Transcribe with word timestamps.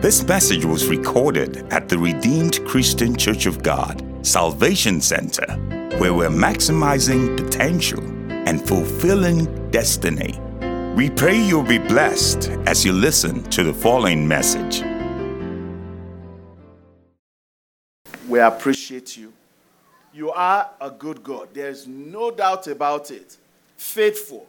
This 0.00 0.24
message 0.28 0.64
was 0.64 0.86
recorded 0.86 1.66
at 1.72 1.88
the 1.88 1.98
Redeemed 1.98 2.64
Christian 2.64 3.16
Church 3.16 3.46
of 3.46 3.64
God, 3.64 4.00
Salvation 4.24 5.00
Center, 5.00 5.44
where 5.98 6.14
we're 6.14 6.28
maximizing 6.28 7.36
potential 7.36 8.00
and 8.30 8.64
fulfilling 8.64 9.46
destiny. 9.72 10.38
We 10.94 11.10
pray 11.10 11.36
you'll 11.36 11.64
be 11.64 11.78
blessed 11.78 12.48
as 12.64 12.84
you 12.84 12.92
listen 12.92 13.42
to 13.50 13.64
the 13.64 13.74
following 13.74 14.28
message. 14.28 14.84
We 18.28 18.38
appreciate 18.38 19.16
you. 19.16 19.32
You 20.14 20.30
are 20.30 20.70
a 20.80 20.92
good 20.92 21.24
God. 21.24 21.48
There's 21.52 21.88
no 21.88 22.30
doubt 22.30 22.68
about 22.68 23.10
it. 23.10 23.36
Faithful, 23.76 24.46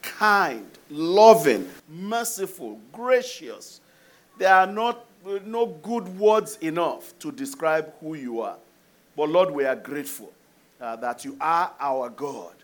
kind, 0.00 0.70
loving, 0.88 1.68
merciful, 1.88 2.78
gracious. 2.92 3.80
There 4.38 4.52
are 4.52 4.66
not 4.66 5.04
no 5.44 5.66
good 5.66 6.08
words 6.18 6.56
enough 6.56 7.16
to 7.20 7.30
describe 7.30 7.92
who 8.00 8.14
you 8.14 8.40
are. 8.40 8.56
But 9.16 9.28
Lord, 9.28 9.50
we 9.50 9.64
are 9.64 9.76
grateful 9.76 10.32
uh, 10.80 10.96
that 10.96 11.24
you 11.24 11.36
are 11.40 11.72
our 11.78 12.08
God. 12.08 12.54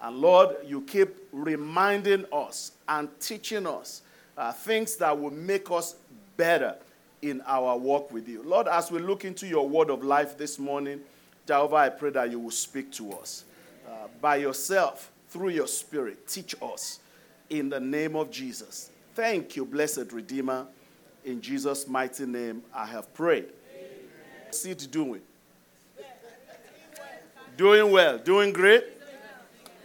And 0.00 0.16
Lord, 0.16 0.56
you 0.64 0.82
keep 0.82 1.16
reminding 1.32 2.24
us 2.32 2.72
and 2.88 3.08
teaching 3.20 3.66
us 3.66 4.02
uh, 4.36 4.52
things 4.52 4.96
that 4.96 5.18
will 5.18 5.32
make 5.32 5.70
us 5.70 5.96
better 6.36 6.76
in 7.22 7.42
our 7.46 7.76
walk 7.76 8.12
with 8.12 8.28
you. 8.28 8.42
Lord, 8.44 8.68
as 8.68 8.90
we 8.90 9.00
look 9.00 9.24
into 9.24 9.46
your 9.46 9.68
word 9.68 9.90
of 9.90 10.04
life 10.04 10.38
this 10.38 10.58
morning, 10.58 11.00
Jehovah, 11.46 11.76
I 11.76 11.88
pray 11.88 12.10
that 12.10 12.30
you 12.30 12.38
will 12.38 12.52
speak 12.52 12.92
to 12.92 13.12
us 13.12 13.44
uh, 13.86 14.06
by 14.20 14.36
yourself, 14.36 15.10
through 15.28 15.50
your 15.50 15.66
spirit. 15.66 16.28
Teach 16.28 16.54
us 16.62 17.00
in 17.50 17.68
the 17.68 17.80
name 17.80 18.14
of 18.16 18.30
Jesus. 18.30 18.90
Thank 19.14 19.56
you, 19.56 19.64
blessed 19.64 20.12
Redeemer. 20.12 20.66
In 21.28 21.42
Jesus' 21.42 21.86
mighty 21.86 22.24
name, 22.24 22.62
I 22.74 22.86
have 22.86 23.12
prayed. 23.12 23.50
Amen. 23.74 24.50
Sit 24.50 24.88
doing. 24.90 25.20
Doing 27.54 27.92
well. 27.92 28.16
Doing 28.16 28.50
great? 28.50 28.82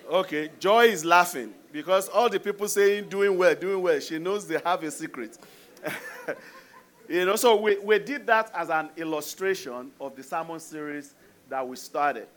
Okay. 0.10 0.52
Joy 0.58 0.86
is 0.86 1.04
laughing 1.04 1.54
because 1.74 2.08
all 2.08 2.30
the 2.30 2.40
people 2.40 2.66
saying 2.70 3.10
doing 3.10 3.38
well, 3.38 3.54
doing 3.56 3.82
well, 3.82 4.00
she 4.00 4.20
knows 4.20 4.48
they 4.48 4.58
have 4.64 4.84
a 4.84 4.90
secret. 4.90 5.38
you 7.10 7.26
know, 7.26 7.36
so 7.36 7.58
we, 7.58 7.78
we 7.80 8.00
did 8.00 8.26
that 8.26 8.50
as 8.56 8.70
an 8.70 8.92
illustration 8.96 9.92
of 10.00 10.16
the 10.16 10.24
sermon 10.24 10.62
series 10.62 11.14
that 11.50 11.68
we 11.68 11.76
started. 11.76 12.28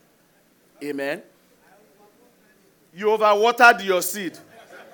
Amen. 0.83 1.23
You 2.93 3.05
overwatered 3.05 3.85
your 3.85 4.01
seed. 4.01 4.37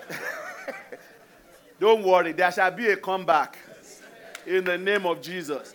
Don't 1.80 2.04
worry, 2.04 2.34
there 2.34 2.52
shall 2.52 2.70
be 2.70 2.92
a 2.92 2.96
comeback 2.96 3.58
in 4.46 4.64
the 4.64 4.78
name 4.78 5.06
of 5.06 5.22
Jesus. 5.22 5.74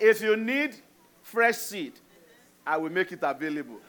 If 0.00 0.20
you 0.20 0.36
need 0.36 0.76
fresh 1.22 1.56
seed, 1.56 1.94
I 2.66 2.76
will 2.76 2.90
make 2.90 3.12
it 3.12 3.20
available. 3.22 3.80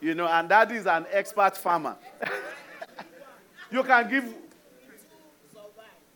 You 0.00 0.14
know, 0.14 0.28
and 0.28 0.48
that 0.48 0.70
is 0.70 0.86
an 0.86 1.06
expert 1.10 1.56
farmer. 1.56 1.96
you 3.70 3.82
can 3.82 4.08
give 4.08 4.34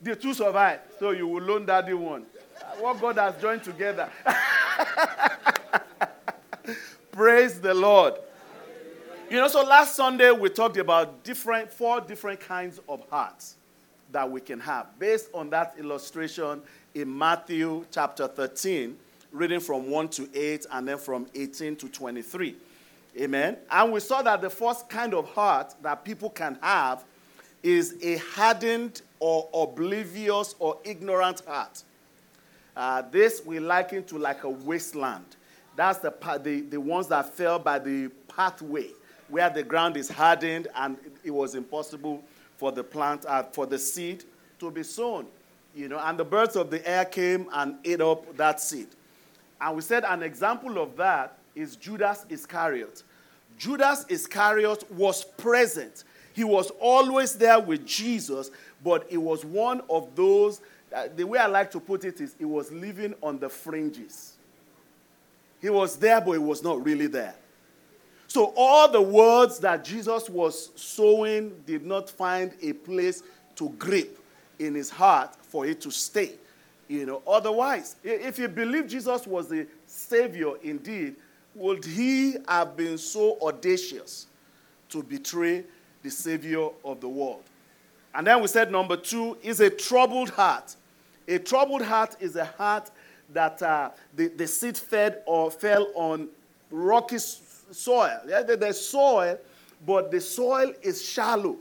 the 0.01 0.17
two 0.17 0.35
survive, 0.35 0.81
so 0.99 1.11
you 1.11 1.27
will 1.27 1.43
loan 1.43 1.67
daddy 1.67 1.95
one. 1.95 2.27
What 2.79 3.01
God 3.01 3.17
has 3.19 3.41
joined 3.41 3.65
together. 3.65 4.09
Praise 7.13 7.61
the 7.61 7.75
Lord. 7.75 8.15
You 9.29 9.37
know, 9.39 9.49
so 9.49 9.63
last 9.65 9.97
Sunday 9.97 10.31
we 10.31 10.49
talked 10.49 10.77
about 10.77 11.25
different 11.25 11.73
four 11.73 12.01
different 12.01 12.41
kinds 12.41 12.81
of 12.89 13.09
hearts 13.11 13.57
that 14.11 14.31
we 14.31 14.41
can 14.41 14.61
have 14.61 14.99
based 14.99 15.29
on 15.33 15.51
that 15.51 15.75
illustration 15.79 16.63
in 16.95 17.17
Matthew 17.17 17.85
chapter 17.91 18.29
13, 18.29 18.97
reading 19.31 19.61
from 19.61 19.91
1 19.91 20.09
to 20.11 20.29
8 20.35 20.67
and 20.73 20.89
then 20.89 20.99
from 20.99 21.27
18 21.35 21.77
to 21.77 21.89
23. 21.89 22.57
Amen. 23.21 23.57
And 23.71 23.93
we 23.93 24.01
saw 24.01 24.23
that 24.23 24.41
the 24.41 24.51
first 24.51 24.89
kind 24.89 25.15
of 25.15 25.29
heart 25.31 25.75
that 25.83 26.05
people 26.05 26.31
can 26.31 26.59
have 26.63 27.05
is 27.63 27.97
a 28.03 28.17
hardened 28.17 29.03
or 29.19 29.49
oblivious 29.55 30.55
or 30.59 30.79
ignorant 30.85 31.43
heart. 31.47 31.83
Uh, 32.77 33.03
this 33.11 33.43
we 33.45 33.61
liken 33.61 34.03
to 34.05 34.19
like 34.19 34.45
a 34.45 34.49
wasteland. 34.49 35.37
That's 35.77 35.99
the, 35.99 36.13
the, 36.43 36.63
the 36.63 36.81
ones 36.81 37.09
that 37.09 37.35
fell 37.35 37.59
by 37.59 37.79
the 37.79 38.11
pathway 38.35 38.89
where 39.29 39.49
the 39.49 39.63
ground 39.63 39.97
is 39.97 40.11
hardened 40.11 40.69
and 40.75 40.97
it 41.25 41.31
was 41.31 41.55
impossible 41.55 42.23
for 42.57 42.73
the 42.73 42.85
plant, 42.85 43.25
uh, 43.27 43.45
for 43.45 43.67
the 43.67 43.79
seed 43.79 44.25
to 44.59 44.71
be 44.71 44.83
sown. 44.83 45.27
You 45.75 45.89
know, 45.89 45.99
and 45.99 46.19
the 46.19 46.25
birds 46.25 46.57
of 46.57 46.71
the 46.71 46.87
air 46.87 47.05
came 47.05 47.49
and 47.53 47.77
ate 47.85 48.01
up 48.01 48.37
that 48.37 48.61
seed. 48.61 48.89
And 49.61 49.77
we 49.77 49.83
said 49.83 50.05
an 50.05 50.23
example 50.23 50.79
of 50.79 50.97
that 50.97 51.39
is 51.55 51.77
Judas 51.77 52.27
Iscariot. 52.29 53.03
Judas 53.59 54.05
Iscariot 54.09 54.91
was 54.93 55.25
present. 55.25 56.05
He 56.35 56.45
was 56.45 56.71
always 56.81 57.35
there 57.35 57.61
with 57.61 57.87
Jesus, 57.87 58.51
but 58.83 59.07
it 59.11 59.19
was 59.19 59.45
one 59.45 59.83
of 59.89 60.15
those, 60.17 60.61
uh, 60.95 61.09
the 61.15 61.25
way 61.25 61.39
I 61.39 61.47
like 61.47 61.71
to 61.73 61.81
put 61.81 62.05
it 62.05 62.21
is, 62.21 62.35
he 62.39 62.45
was 62.45 62.73
living 62.73 63.15
on 63.23 63.39
the 63.39 63.49
fringes. 63.49 64.35
He 65.61 65.71
was 65.71 65.97
there, 65.97 66.21
but 66.21 66.33
he 66.33 66.39
was 66.39 66.63
not 66.63 66.85
really 66.85 67.07
there. 67.07 67.35
So 68.27 68.53
all 68.57 68.91
the 68.91 69.01
words 69.01 69.59
that 69.61 69.85
Jesus 69.85 70.29
was 70.29 70.71
sowing 70.75 71.55
did 71.67 71.85
not 71.85 72.11
find 72.11 72.53
a 72.63 72.73
place 72.73 73.23
to 73.57 73.69
grip 73.79 74.19
in 74.67 74.75
his 74.75 74.91
heart 74.91 75.37
for 75.43 75.67
it 75.67 75.81
to 75.83 75.91
stay. 75.91 76.33
You 76.89 77.07
know, 77.07 77.23
otherwise, 77.27 77.97
if 78.03 78.39
you 78.39 78.49
believe 78.49 78.87
Jesus 78.87 79.27
was 79.27 79.49
the 79.49 79.67
Savior 79.87 80.53
indeed, 80.63 81.17
would 81.55 81.85
he 81.85 82.37
have 82.49 82.77
been 82.77 82.99
so 82.99 83.39
audacious 83.41 84.27
to 84.91 85.03
betray 85.03 85.65
the 86.03 86.11
Savior 86.11 86.69
of 86.85 87.01
the 87.01 87.09
world? 87.09 87.43
And 88.15 88.27
then 88.27 88.41
we 88.43 88.49
said 88.49 88.71
number 88.71 88.97
two 88.97 89.39
is 89.43 89.61
a 89.61 89.71
troubled 89.71 90.31
heart. 90.31 90.77
A 91.29 91.39
troubled 91.39 91.83
heart 91.83 92.17
is 92.21 92.37
a 92.37 92.45
heart 92.45 92.91
that 93.33 93.63
uh, 93.63 93.91
the, 94.15 94.29
the 94.29 94.47
seed 94.47 94.77
fed 94.77 95.23
or 95.27 95.51
fell 95.51 95.89
on 95.95 96.29
rocky 96.71 97.19
soil. 97.19 98.21
Yeah, 98.27 98.43
there's 98.43 98.81
soil, 98.81 99.39
but 99.87 100.11
the 100.11 100.21
soil 100.21 100.73
is 100.83 101.03
shallow. 101.03 101.57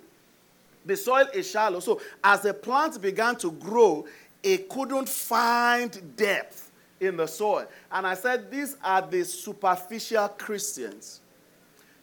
The 0.86 0.98
soil 0.98 1.28
is 1.34 1.50
shallow. 1.50 1.80
So 1.80 2.02
as 2.24 2.42
the 2.42 2.54
plant 2.54 3.02
began 3.02 3.36
to 3.38 3.52
grow, 3.52 4.06
it 4.44 4.70
couldn't 4.70 5.08
find 5.08 6.16
depth 6.16 6.72
in 7.00 7.18
the 7.18 7.28
soil. 7.28 7.68
And 7.92 8.08
I 8.08 8.14
said, 8.14 8.50
these 8.50 8.78
are 8.84 9.02
the 9.02 9.24
superficial 9.24 10.28
Christians. 10.30 11.22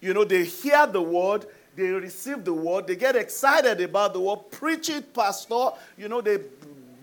You 0.00 0.15
know, 0.15 0.25
they 0.25 0.44
hear 0.44 0.87
the 0.87 1.03
word, 1.03 1.47
they 1.75 1.91
receive 1.91 2.44
the 2.44 2.53
word, 2.53 2.87
they 2.87 2.97
get 2.97 3.17
excited 3.17 3.81
about 3.81 4.12
the 4.12 4.21
word, 4.21 4.50
preach 4.50 4.91
it, 4.91 5.12
pastor. 5.12 5.71
You 5.97 6.09
know, 6.09 6.21
they 6.21 6.38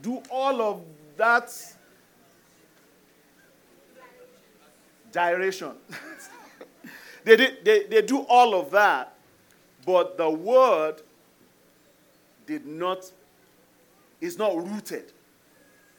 do 0.02 0.22
all 0.30 0.62
of 0.62 0.82
that 1.18 1.52
gyration. 5.12 5.72
they, 7.24 7.36
they, 7.36 7.84
they 7.90 8.02
do 8.02 8.20
all 8.20 8.60
of 8.60 8.72
that, 8.72 9.16
but 9.86 10.18
the 10.18 10.30
word 10.30 11.02
did 12.46 12.66
not, 12.66 13.12
is 14.22 14.38
not 14.38 14.56
rooted 14.56 15.12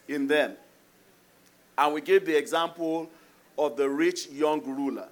in 0.08 0.26
them. 0.26 0.56
And 1.78 1.94
we 1.94 2.00
gave 2.00 2.24
the 2.24 2.36
example 2.36 3.10
of 3.58 3.76
the 3.76 3.88
rich 3.88 4.28
young 4.28 4.62
ruler. 4.64 5.08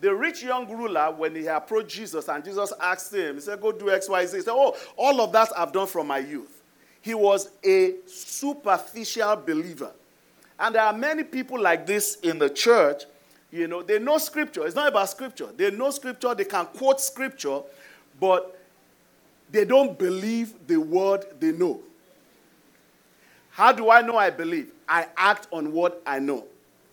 The 0.00 0.14
rich 0.14 0.44
young 0.44 0.70
ruler, 0.70 1.10
when 1.10 1.34
he 1.34 1.46
approached 1.46 1.90
Jesus 1.90 2.28
and 2.28 2.44
Jesus 2.44 2.72
asked 2.80 3.12
him, 3.12 3.36
he 3.36 3.40
said, 3.40 3.60
Go 3.60 3.72
do 3.72 3.90
X, 3.90 4.08
Y, 4.08 4.26
Z. 4.26 4.36
He 4.36 4.42
said, 4.42 4.52
Oh, 4.52 4.76
all 4.96 5.20
of 5.20 5.32
that 5.32 5.48
I've 5.56 5.72
done 5.72 5.88
from 5.88 6.06
my 6.06 6.18
youth. 6.18 6.62
He 7.00 7.14
was 7.14 7.50
a 7.64 7.94
superficial 8.06 9.36
believer. 9.36 9.92
And 10.58 10.74
there 10.74 10.82
are 10.82 10.92
many 10.92 11.24
people 11.24 11.60
like 11.60 11.86
this 11.86 12.16
in 12.16 12.38
the 12.38 12.50
church. 12.50 13.04
You 13.50 13.66
know, 13.66 13.82
they 13.82 13.98
know 13.98 14.18
scripture. 14.18 14.66
It's 14.66 14.76
not 14.76 14.88
about 14.88 15.08
scripture. 15.08 15.48
They 15.56 15.70
know 15.70 15.90
scripture, 15.90 16.34
they 16.34 16.44
can 16.44 16.66
quote 16.66 17.00
scripture, 17.00 17.60
but 18.20 18.57
they 19.50 19.64
don't 19.64 19.98
believe 19.98 20.54
the 20.66 20.76
word 20.76 21.24
they 21.40 21.52
know. 21.52 21.80
How 23.50 23.72
do 23.72 23.90
I 23.90 24.02
know 24.02 24.16
I 24.16 24.30
believe? 24.30 24.70
I 24.88 25.06
act 25.16 25.48
on 25.50 25.72
what 25.72 26.02
I 26.06 26.18
know. 26.18 26.44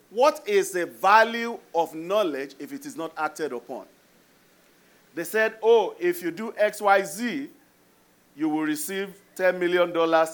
What 0.10 0.42
is 0.48 0.72
the 0.72 0.86
value 0.86 1.60
of 1.74 1.94
knowledge 1.94 2.56
if 2.60 2.72
it 2.74 2.86
is 2.86 2.96
not 2.96 3.12
acted 3.18 3.54
upon? 3.54 3.86
They 5.13 5.24
said, 5.24 5.56
oh, 5.62 5.96
if 6.00 6.22
you 6.22 6.31
do 6.31 6.54
XYZ, 6.54 7.48
you 8.36 8.50
will 8.50 8.63
receive 8.63 9.13
$10 9.38 9.60
million 9.60 9.92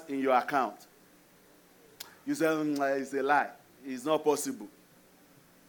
in 0.10 0.20
your 0.20 0.36
account. 0.36 0.76
You 2.26 2.36
say, 2.36 2.46
mm, 2.46 3.00
it's 3.00 3.14
a 3.14 3.22
lie. 3.24 3.50
It's 3.86 4.06
not 4.06 4.24
possible. 4.24 4.68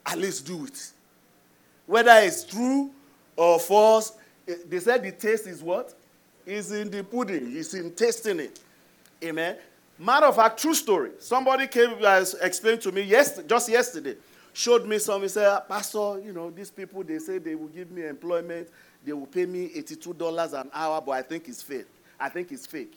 At 0.04 0.18
least 0.18 0.46
do 0.46 0.64
it. 0.64 0.92
Whether 1.86 2.12
it's 2.22 2.44
true 2.44 2.90
or 3.36 3.58
false, 3.58 4.12
eh, 4.46 4.54
they 4.68 4.80
said 4.80 5.02
the 5.02 5.12
taste 5.12 5.46
is 5.46 5.62
what? 5.62 5.94
Is 6.46 6.72
in 6.72 6.90
the 6.90 7.04
pudding, 7.04 7.54
is 7.54 7.74
in 7.74 7.92
tasting 7.92 8.40
it. 8.40 8.60
Amen. 9.22 9.56
Matter 9.98 10.26
of 10.26 10.36
fact, 10.36 10.60
true 10.60 10.74
story. 10.74 11.10
Somebody 11.18 11.66
came 11.66 11.94
uh, 12.02 12.24
explained 12.40 12.80
to 12.82 12.92
me 12.92 13.02
yes, 13.02 13.40
just 13.46 13.68
yesterday, 13.68 14.16
showed 14.52 14.86
me 14.86 14.98
something. 14.98 15.22
He 15.22 15.28
said, 15.28 15.60
Pastor, 15.68 16.20
you 16.24 16.32
know, 16.32 16.50
these 16.50 16.70
people 16.70 17.04
they 17.04 17.18
say 17.18 17.38
they 17.38 17.54
will 17.54 17.68
give 17.68 17.90
me 17.90 18.06
employment, 18.06 18.68
they 19.04 19.12
will 19.12 19.26
pay 19.26 19.46
me 19.46 19.70
eighty-two 19.74 20.14
dollars 20.14 20.52
an 20.52 20.70
hour, 20.72 21.00
but 21.00 21.12
I 21.12 21.22
think 21.22 21.48
it's 21.48 21.62
fake. 21.62 21.86
I 22.18 22.28
think 22.28 22.50
it's 22.50 22.66
fake. 22.66 22.94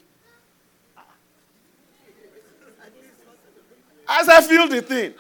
As 4.07 4.29
I 4.29 4.41
feel 4.41 4.67
the 4.67 4.83
thing, 4.83 5.15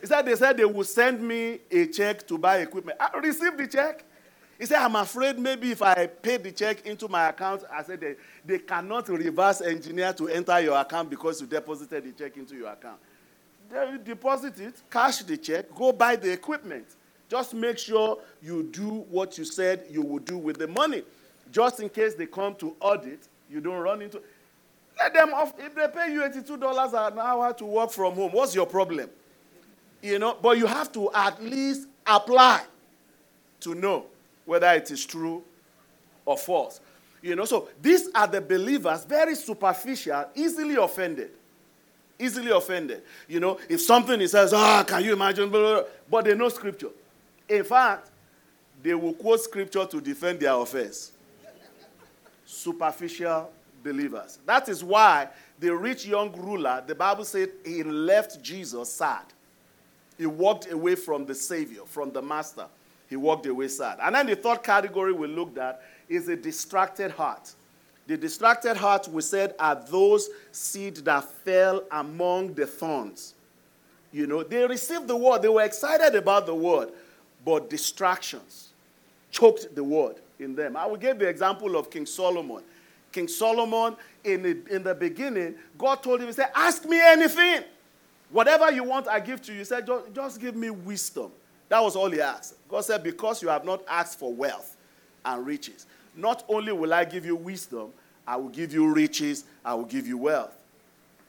he 0.00 0.06
said 0.06 0.22
they 0.22 0.34
said 0.36 0.56
they 0.56 0.64
will 0.64 0.84
send 0.84 1.20
me 1.20 1.60
a 1.70 1.86
check 1.86 2.26
to 2.26 2.38
buy 2.38 2.58
equipment. 2.58 2.98
I 2.98 3.16
received 3.18 3.58
the 3.58 3.66
check. 3.66 4.04
He 4.58 4.64
said, 4.64 4.78
I'm 4.78 4.96
afraid 4.96 5.38
maybe 5.38 5.70
if 5.70 5.82
I 5.82 6.06
pay 6.06 6.38
the 6.38 6.50
check 6.50 6.86
into 6.86 7.08
my 7.08 7.28
account, 7.28 7.64
I 7.70 7.82
said 7.82 8.00
they, 8.00 8.14
they 8.44 8.58
cannot 8.58 9.08
reverse 9.08 9.60
engineer 9.60 10.12
to 10.14 10.28
enter 10.28 10.58
your 10.60 10.78
account 10.78 11.10
because 11.10 11.40
you 11.40 11.46
deposited 11.46 12.04
the 12.04 12.12
check 12.12 12.36
into 12.36 12.54
your 12.56 12.72
account. 12.72 12.98
They 13.70 13.98
deposit 14.02 14.58
it, 14.60 14.74
cash 14.90 15.18
the 15.18 15.36
check, 15.36 15.74
go 15.74 15.92
buy 15.92 16.16
the 16.16 16.32
equipment. 16.32 16.86
Just 17.28 17.54
make 17.54 17.78
sure 17.78 18.18
you 18.40 18.62
do 18.62 19.04
what 19.10 19.36
you 19.36 19.44
said 19.44 19.84
you 19.90 20.00
would 20.02 20.24
do 20.24 20.38
with 20.38 20.58
the 20.58 20.68
money. 20.68 21.02
Just 21.50 21.80
in 21.80 21.88
case 21.88 22.14
they 22.14 22.26
come 22.26 22.54
to 22.56 22.76
audit, 22.80 23.28
you 23.50 23.60
don't 23.60 23.80
run 23.80 24.02
into. 24.02 24.22
Let 24.98 25.12
them 25.12 25.34
off. 25.34 25.52
If 25.58 25.74
they 25.74 25.88
pay 25.88 26.12
you 26.12 26.22
$82 26.22 27.12
an 27.12 27.18
hour 27.18 27.52
to 27.54 27.64
work 27.64 27.90
from 27.90 28.14
home, 28.14 28.32
what's 28.32 28.54
your 28.54 28.66
problem? 28.66 29.10
You 30.00 30.18
know, 30.18 30.36
but 30.40 30.56
you 30.56 30.66
have 30.66 30.90
to 30.92 31.12
at 31.12 31.42
least 31.42 31.88
apply 32.06 32.62
to 33.60 33.74
know 33.74 34.06
whether 34.46 34.68
it 34.68 34.90
is 34.90 35.04
true 35.04 35.42
or 36.24 36.38
false. 36.38 36.80
You 37.20 37.36
know, 37.36 37.44
so 37.44 37.68
these 37.82 38.08
are 38.14 38.26
the 38.26 38.40
believers, 38.40 39.04
very 39.04 39.34
superficial, 39.34 40.26
easily 40.34 40.76
offended. 40.76 41.30
Easily 42.18 42.50
offended. 42.50 43.02
You 43.28 43.40
know, 43.40 43.58
if 43.68 43.82
something 43.82 44.18
he 44.20 44.26
says, 44.26 44.54
ah, 44.54 44.80
oh, 44.80 44.84
can 44.84 45.04
you 45.04 45.12
imagine? 45.12 45.50
But 45.50 46.24
they 46.24 46.34
know 46.34 46.48
scripture. 46.48 46.90
In 47.48 47.64
fact, 47.64 48.10
they 48.82 48.94
will 48.94 49.12
quote 49.12 49.40
scripture 49.40 49.84
to 49.86 50.00
defend 50.00 50.40
their 50.40 50.52
offense. 50.54 51.12
Superficial 52.44 53.50
believers. 53.82 54.38
That 54.46 54.68
is 54.68 54.82
why 54.82 55.28
the 55.58 55.74
rich 55.74 56.06
young 56.06 56.32
ruler, 56.32 56.82
the 56.86 56.94
Bible 56.94 57.24
said 57.24 57.50
he 57.64 57.82
left 57.82 58.42
Jesus 58.42 58.92
sad. 58.92 59.24
He 60.16 60.26
walked 60.26 60.70
away 60.70 60.94
from 60.94 61.26
the 61.26 61.34
Savior, 61.34 61.82
from 61.86 62.12
the 62.12 62.22
Master 62.22 62.66
he 63.08 63.16
walked 63.16 63.46
away 63.46 63.68
sad. 63.68 63.98
And 64.02 64.14
then 64.14 64.26
the 64.26 64.36
third 64.36 64.62
category 64.62 65.12
we 65.12 65.28
looked 65.28 65.58
at 65.58 65.82
is 66.08 66.28
a 66.28 66.36
distracted 66.36 67.10
heart. 67.12 67.52
The 68.06 68.16
distracted 68.16 68.76
heart, 68.76 69.08
we 69.08 69.22
said, 69.22 69.54
are 69.58 69.74
those 69.74 70.28
seed 70.52 70.96
that 70.98 71.24
fell 71.24 71.82
among 71.90 72.54
the 72.54 72.66
thorns. 72.66 73.34
You 74.12 74.26
know, 74.26 74.42
they 74.42 74.66
received 74.66 75.08
the 75.08 75.16
word, 75.16 75.42
they 75.42 75.48
were 75.48 75.64
excited 75.64 76.14
about 76.14 76.46
the 76.46 76.54
word, 76.54 76.90
but 77.44 77.68
distractions 77.68 78.70
choked 79.30 79.74
the 79.74 79.82
word 79.84 80.16
in 80.38 80.54
them. 80.54 80.76
I 80.76 80.86
will 80.86 80.96
give 80.96 81.18
the 81.18 81.28
example 81.28 81.76
of 81.76 81.90
King 81.90 82.06
Solomon. 82.06 82.62
King 83.12 83.28
Solomon, 83.28 83.96
in 84.24 84.42
the, 84.42 84.74
in 84.74 84.82
the 84.82 84.94
beginning, 84.94 85.54
God 85.78 86.02
told 86.02 86.20
him, 86.20 86.26
He 86.26 86.32
said, 86.32 86.50
Ask 86.54 86.84
me 86.84 87.00
anything. 87.00 87.64
Whatever 88.30 88.70
you 88.70 88.84
want, 88.84 89.08
I 89.08 89.20
give 89.20 89.40
to 89.42 89.52
you. 89.52 89.60
He 89.60 89.64
said, 89.64 89.88
Just 90.14 90.40
give 90.40 90.54
me 90.54 90.70
wisdom. 90.70 91.30
That 91.68 91.82
was 91.82 91.96
all 91.96 92.10
he 92.10 92.20
asked. 92.20 92.54
God 92.68 92.84
said, 92.84 93.02
Because 93.02 93.42
you 93.42 93.48
have 93.48 93.64
not 93.64 93.82
asked 93.88 94.18
for 94.18 94.32
wealth 94.32 94.76
and 95.24 95.44
riches, 95.44 95.86
not 96.14 96.44
only 96.48 96.72
will 96.72 96.94
I 96.94 97.04
give 97.04 97.26
you 97.26 97.36
wisdom, 97.36 97.92
I 98.26 98.36
will 98.36 98.48
give 98.48 98.72
you 98.72 98.92
riches, 98.92 99.44
I 99.64 99.74
will 99.74 99.84
give 99.84 100.06
you 100.06 100.18
wealth. 100.18 100.56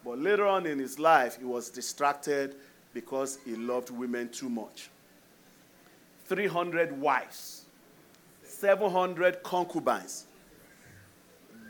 But 0.03 0.19
later 0.19 0.45
on 0.45 0.65
in 0.65 0.79
his 0.79 0.99
life, 0.99 1.37
he 1.37 1.45
was 1.45 1.69
distracted 1.69 2.55
because 2.93 3.39
he 3.45 3.55
loved 3.55 3.89
women 3.89 4.29
too 4.29 4.49
much. 4.49 4.89
300 6.25 6.99
wives, 6.99 7.65
700 8.43 9.43
concubines. 9.43 10.25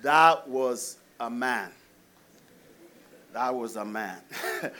That 0.01 0.47
was 0.47 0.97
a 1.19 1.29
man. 1.29 1.71
That 3.33 3.53
was 3.53 3.75
a 3.75 3.85
man. 3.85 4.19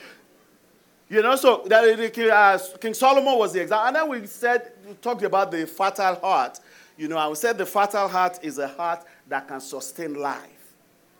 You 1.10 1.22
know, 1.22 1.36
so 1.36 1.64
that, 1.66 1.84
uh, 1.84 2.76
King 2.78 2.92
Solomon 2.92 3.38
was 3.38 3.54
the 3.54 3.62
example. 3.62 3.86
And 3.86 3.96
then 3.96 4.08
we 4.08 4.26
said, 4.26 4.72
we 4.86 4.92
talked 4.94 5.22
about 5.22 5.50
the 5.50 5.66
fertile 5.66 6.16
heart. 6.16 6.60
You 6.98 7.08
know, 7.08 7.16
I 7.16 7.32
said 7.32 7.56
the 7.56 7.64
fertile 7.64 8.08
heart 8.08 8.38
is 8.42 8.58
a 8.58 8.68
heart 8.68 9.04
that 9.28 9.48
can 9.48 9.60
sustain 9.60 10.14
life. 10.14 10.74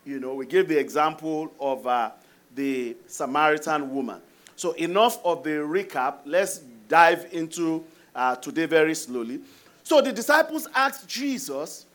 You 0.05 0.21
know, 0.21 0.35
we 0.35 0.45
gave 0.45 0.69
the 0.69 0.79
example 0.79 1.53
of 1.59 1.87
uh, 1.87 2.11
the 2.55 2.97
Samaritan 3.07 3.95
woman. 3.95 4.21
So, 4.57 4.73
enough 4.73 5.25
of 5.25 5.43
the 5.43 5.51
recap. 5.51 6.17
Let's 6.27 6.59
dive 6.89 7.29
into 7.33 7.85
uh, 8.15 8.37
today 8.37 8.67
very 8.67 8.95
slowly. 8.95 9.41
So, 9.85 10.01
the 10.03 10.13
disciples 10.13 10.67
asked 10.75 11.09
Jesus, 11.09 11.87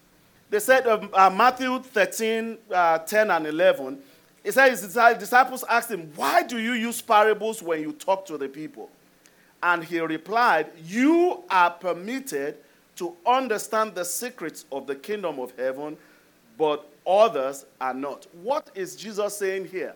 they 0.50 0.60
said, 0.60 0.88
um, 0.88 1.10
uh, 1.14 1.30
Matthew 1.30 1.80
13, 1.80 2.58
uh, 2.72 3.00
10, 3.00 3.30
and 3.32 3.48
11 3.48 4.00
he 4.44 4.52
said 4.52 4.72
his 4.72 4.82
disciples 4.82 5.64
asked 5.70 5.90
him, 5.90 6.12
Why 6.16 6.44
do 6.44 6.60
you 6.60 6.74
use 6.74 7.02
parables 7.02 7.64
when 7.64 7.82
you 7.82 7.94
talk 7.94 8.26
to 8.26 8.38
the 8.38 8.50
people? 8.50 8.90
And 9.62 9.84
he 9.84 10.00
replied, 10.02 10.72
You 10.86 11.44
are 11.50 11.72
permitted 11.72 12.58
to 12.98 13.16
understand 13.26 13.96
the 13.96 14.04
secrets 14.04 14.66
of 14.72 14.86
the 14.86 14.96
kingdom 14.96 15.40
of 15.40 15.54
heaven, 15.58 15.98
but 16.58 16.88
others 17.08 17.66
are 17.80 17.94
not. 17.94 18.28
What 18.42 18.70
is 18.76 18.96
Jesus 18.96 19.38
saying 19.38 19.66
here? 19.70 19.96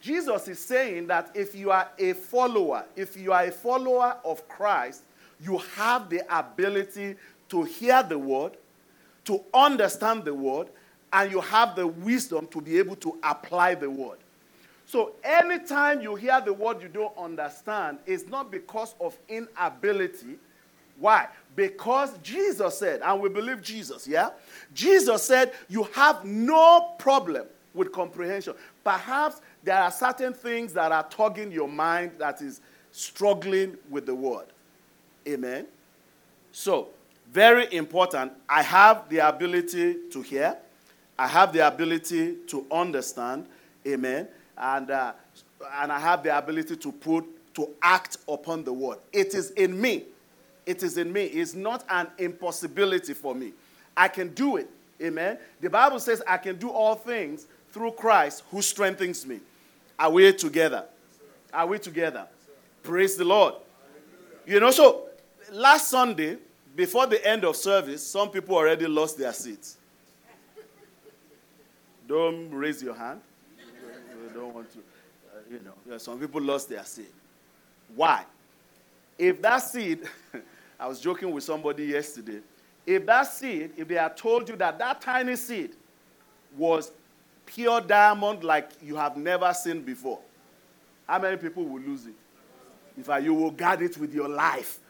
Jesus 0.00 0.48
is 0.48 0.58
saying 0.58 1.08
that 1.08 1.30
if 1.34 1.54
you 1.54 1.70
are 1.70 1.88
a 1.98 2.14
follower, 2.14 2.84
if 2.96 3.16
you 3.16 3.32
are 3.32 3.44
a 3.44 3.50
follower 3.50 4.16
of 4.24 4.48
Christ, 4.48 5.02
you 5.40 5.58
have 5.76 6.08
the 6.08 6.22
ability 6.36 7.16
to 7.50 7.64
hear 7.64 8.02
the 8.02 8.18
word, 8.18 8.52
to 9.24 9.42
understand 9.52 10.24
the 10.24 10.32
word, 10.32 10.68
and 11.12 11.30
you 11.30 11.40
have 11.40 11.76
the 11.76 11.86
wisdom 11.86 12.46
to 12.48 12.60
be 12.60 12.78
able 12.78 12.96
to 12.96 13.18
apply 13.22 13.74
the 13.74 13.90
word. 13.90 14.18
So, 14.86 15.12
anytime 15.22 16.00
you 16.00 16.16
hear 16.16 16.40
the 16.40 16.52
word 16.52 16.82
you 16.82 16.88
don't 16.88 17.16
understand, 17.16 17.98
it's 18.06 18.26
not 18.26 18.50
because 18.50 18.94
of 19.00 19.16
inability. 19.28 20.36
Why? 20.98 21.28
Because 21.54 22.18
Jesus 22.18 22.78
said, 22.78 23.00
and 23.02 23.20
we 23.20 23.28
believe 23.28 23.62
Jesus, 23.62 24.06
yeah? 24.06 24.30
Jesus 24.74 25.22
said, 25.22 25.52
you 25.68 25.84
have 25.94 26.24
no 26.24 26.94
problem 26.98 27.46
with 27.72 27.92
comprehension. 27.92 28.54
Perhaps 28.82 29.40
there 29.62 29.78
are 29.78 29.90
certain 29.90 30.32
things 30.32 30.72
that 30.72 30.90
are 30.92 31.08
tugging 31.08 31.52
your 31.52 31.68
mind 31.68 32.12
that 32.18 32.42
is 32.42 32.60
struggling 32.92 33.76
with 33.88 34.06
the 34.06 34.14
word. 34.14 34.46
Amen? 35.26 35.66
So, 36.52 36.88
very 37.32 37.72
important. 37.72 38.32
I 38.48 38.62
have 38.62 39.08
the 39.08 39.18
ability 39.18 39.96
to 40.10 40.20
hear. 40.20 40.56
I 41.20 41.26
have 41.26 41.52
the 41.52 41.68
ability 41.68 42.36
to 42.46 42.64
understand, 42.72 43.44
amen, 43.86 44.26
and, 44.56 44.90
uh, 44.90 45.12
and 45.74 45.92
I 45.92 45.98
have 45.98 46.22
the 46.22 46.34
ability 46.34 46.76
to 46.76 46.90
put, 46.90 47.26
to 47.56 47.68
act 47.82 48.16
upon 48.26 48.64
the 48.64 48.72
word. 48.72 49.00
It 49.12 49.34
is 49.34 49.50
in 49.50 49.78
me. 49.78 50.04
It 50.64 50.82
is 50.82 50.96
in 50.96 51.12
me. 51.12 51.24
It's 51.24 51.52
not 51.52 51.84
an 51.90 52.06
impossibility 52.16 53.12
for 53.12 53.34
me. 53.34 53.52
I 53.94 54.08
can 54.08 54.28
do 54.32 54.56
it, 54.56 54.70
amen. 54.98 55.36
The 55.60 55.68
Bible 55.68 56.00
says 56.00 56.22
I 56.26 56.38
can 56.38 56.56
do 56.56 56.70
all 56.70 56.94
things 56.94 57.46
through 57.68 57.90
Christ 57.92 58.42
who 58.50 58.62
strengthens 58.62 59.26
me. 59.26 59.40
Are 59.98 60.10
we 60.10 60.32
together? 60.32 60.86
Are 61.52 61.66
we 61.66 61.78
together? 61.78 62.28
Praise 62.82 63.16
the 63.18 63.26
Lord. 63.26 63.56
You 64.46 64.58
know, 64.58 64.70
so 64.70 65.08
last 65.52 65.90
Sunday, 65.90 66.38
before 66.74 67.06
the 67.06 67.22
end 67.28 67.44
of 67.44 67.56
service, 67.56 68.06
some 68.06 68.30
people 68.30 68.56
already 68.56 68.86
lost 68.86 69.18
their 69.18 69.34
seats. 69.34 69.76
Don't 72.10 72.50
raise 72.50 72.82
your 72.82 72.96
hand. 72.96 73.20
You 73.56 74.34
don't 74.34 74.52
want 74.52 74.68
to, 74.72 74.78
uh, 74.78 75.38
you 75.48 75.60
know. 75.64 75.96
Some 75.96 76.18
people 76.18 76.40
lost 76.42 76.68
their 76.68 76.84
seed. 76.84 77.06
Why? 77.94 78.24
If 79.16 79.40
that 79.42 79.58
seed, 79.58 80.00
I 80.80 80.88
was 80.88 81.00
joking 81.00 81.30
with 81.30 81.44
somebody 81.44 81.84
yesterday. 81.84 82.40
If 82.84 83.06
that 83.06 83.28
seed, 83.28 83.70
if 83.76 83.86
they 83.86 83.94
had 83.94 84.16
told 84.16 84.48
you 84.48 84.56
that 84.56 84.76
that 84.80 85.00
tiny 85.00 85.36
seed 85.36 85.70
was 86.58 86.90
pure 87.46 87.80
diamond 87.80 88.42
like 88.42 88.70
you 88.82 88.96
have 88.96 89.16
never 89.16 89.54
seen 89.54 89.80
before, 89.80 90.18
how 91.06 91.20
many 91.20 91.36
people 91.36 91.64
will 91.64 91.80
lose 91.80 92.06
it? 92.06 92.14
In 92.96 93.04
fact, 93.04 93.22
you 93.22 93.34
will 93.34 93.52
guard 93.52 93.82
it 93.82 93.96
with 93.96 94.12
your 94.12 94.28
life. 94.28 94.80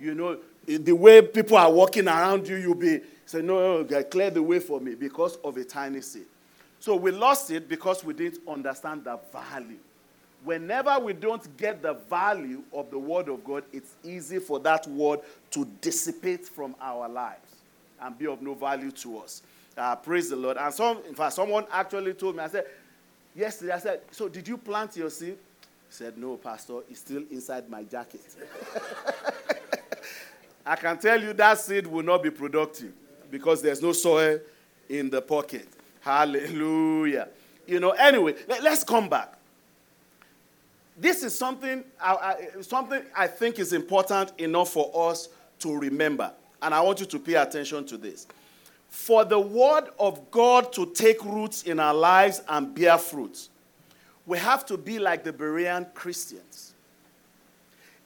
You 0.00 0.16
know, 0.16 0.38
the 0.66 0.92
way 0.92 1.22
people 1.22 1.58
are 1.58 1.70
walking 1.70 2.08
around 2.08 2.48
you, 2.48 2.56
you'll 2.56 2.74
be 2.74 3.02
saying, 3.24 3.46
No, 3.46 3.84
no, 3.84 4.02
clear 4.02 4.30
the 4.30 4.42
way 4.42 4.58
for 4.58 4.80
me 4.80 4.96
because 4.96 5.36
of 5.44 5.56
a 5.58 5.62
tiny 5.64 6.00
seed. 6.00 6.26
So 6.86 6.94
we 6.94 7.10
lost 7.10 7.50
it 7.50 7.68
because 7.68 8.04
we 8.04 8.14
didn't 8.14 8.38
understand 8.46 9.02
the 9.02 9.18
value. 9.32 9.78
Whenever 10.44 10.96
we 11.00 11.14
don't 11.14 11.56
get 11.56 11.82
the 11.82 11.94
value 11.94 12.62
of 12.72 12.92
the 12.92 12.98
Word 13.00 13.28
of 13.28 13.42
God, 13.42 13.64
it's 13.72 13.96
easy 14.04 14.38
for 14.38 14.60
that 14.60 14.86
Word 14.86 15.18
to 15.50 15.64
dissipate 15.80 16.46
from 16.46 16.76
our 16.80 17.08
lives 17.08 17.56
and 18.00 18.16
be 18.16 18.28
of 18.28 18.40
no 18.40 18.54
value 18.54 18.92
to 18.92 19.18
us. 19.18 19.42
Uh, 19.76 19.96
praise 19.96 20.30
the 20.30 20.36
Lord. 20.36 20.58
And 20.58 20.72
some, 20.72 20.98
in 21.08 21.16
fact, 21.16 21.32
someone 21.32 21.66
actually 21.72 22.14
told 22.14 22.36
me, 22.36 22.44
I 22.44 22.48
said, 22.48 22.66
Yesterday 23.34 23.72
I 23.72 23.78
said, 23.80 24.02
So 24.12 24.28
did 24.28 24.46
you 24.46 24.56
plant 24.56 24.96
your 24.96 25.10
seed? 25.10 25.38
He 25.62 25.66
said, 25.88 26.16
No, 26.16 26.36
Pastor, 26.36 26.82
it's 26.88 27.00
still 27.00 27.24
inside 27.32 27.68
my 27.68 27.82
jacket. 27.82 28.20
I 30.64 30.76
can 30.76 30.96
tell 30.98 31.20
you 31.20 31.32
that 31.32 31.58
seed 31.58 31.88
will 31.88 32.04
not 32.04 32.22
be 32.22 32.30
productive 32.30 32.92
because 33.28 33.60
there's 33.60 33.82
no 33.82 33.90
soil 33.92 34.38
in 34.88 35.10
the 35.10 35.20
pocket. 35.20 35.66
Hallelujah. 36.06 37.26
You 37.66 37.80
know, 37.80 37.90
anyway, 37.90 38.36
let, 38.46 38.64
us 38.64 38.84
come 38.84 39.08
back. 39.08 39.32
This 40.96 41.24
is 41.24 41.36
something 41.36 41.82
I, 42.00 42.14
I, 42.14 42.60
something 42.62 43.02
I 43.12 43.26
think 43.26 43.58
is 43.58 43.72
important 43.72 44.30
enough 44.38 44.70
for 44.70 45.10
us 45.10 45.28
to 45.58 45.76
remember. 45.76 46.30
And 46.62 46.72
I 46.72 46.80
want 46.80 47.00
you 47.00 47.06
to 47.06 47.18
pay 47.18 47.34
attention 47.34 47.84
to 47.86 47.96
this. 47.96 48.28
For 48.88 49.24
the 49.24 49.40
word 49.40 49.88
of 49.98 50.30
God 50.30 50.72
to 50.74 50.86
take 50.86 51.24
roots 51.24 51.64
in 51.64 51.80
our 51.80 51.92
lives 51.92 52.40
and 52.48 52.72
bear 52.72 52.98
fruit, 52.98 53.48
we 54.26 54.38
have 54.38 54.64
to 54.66 54.76
be 54.76 55.00
like 55.00 55.24
the 55.24 55.32
Berean 55.32 55.92
Christians. 55.92 56.74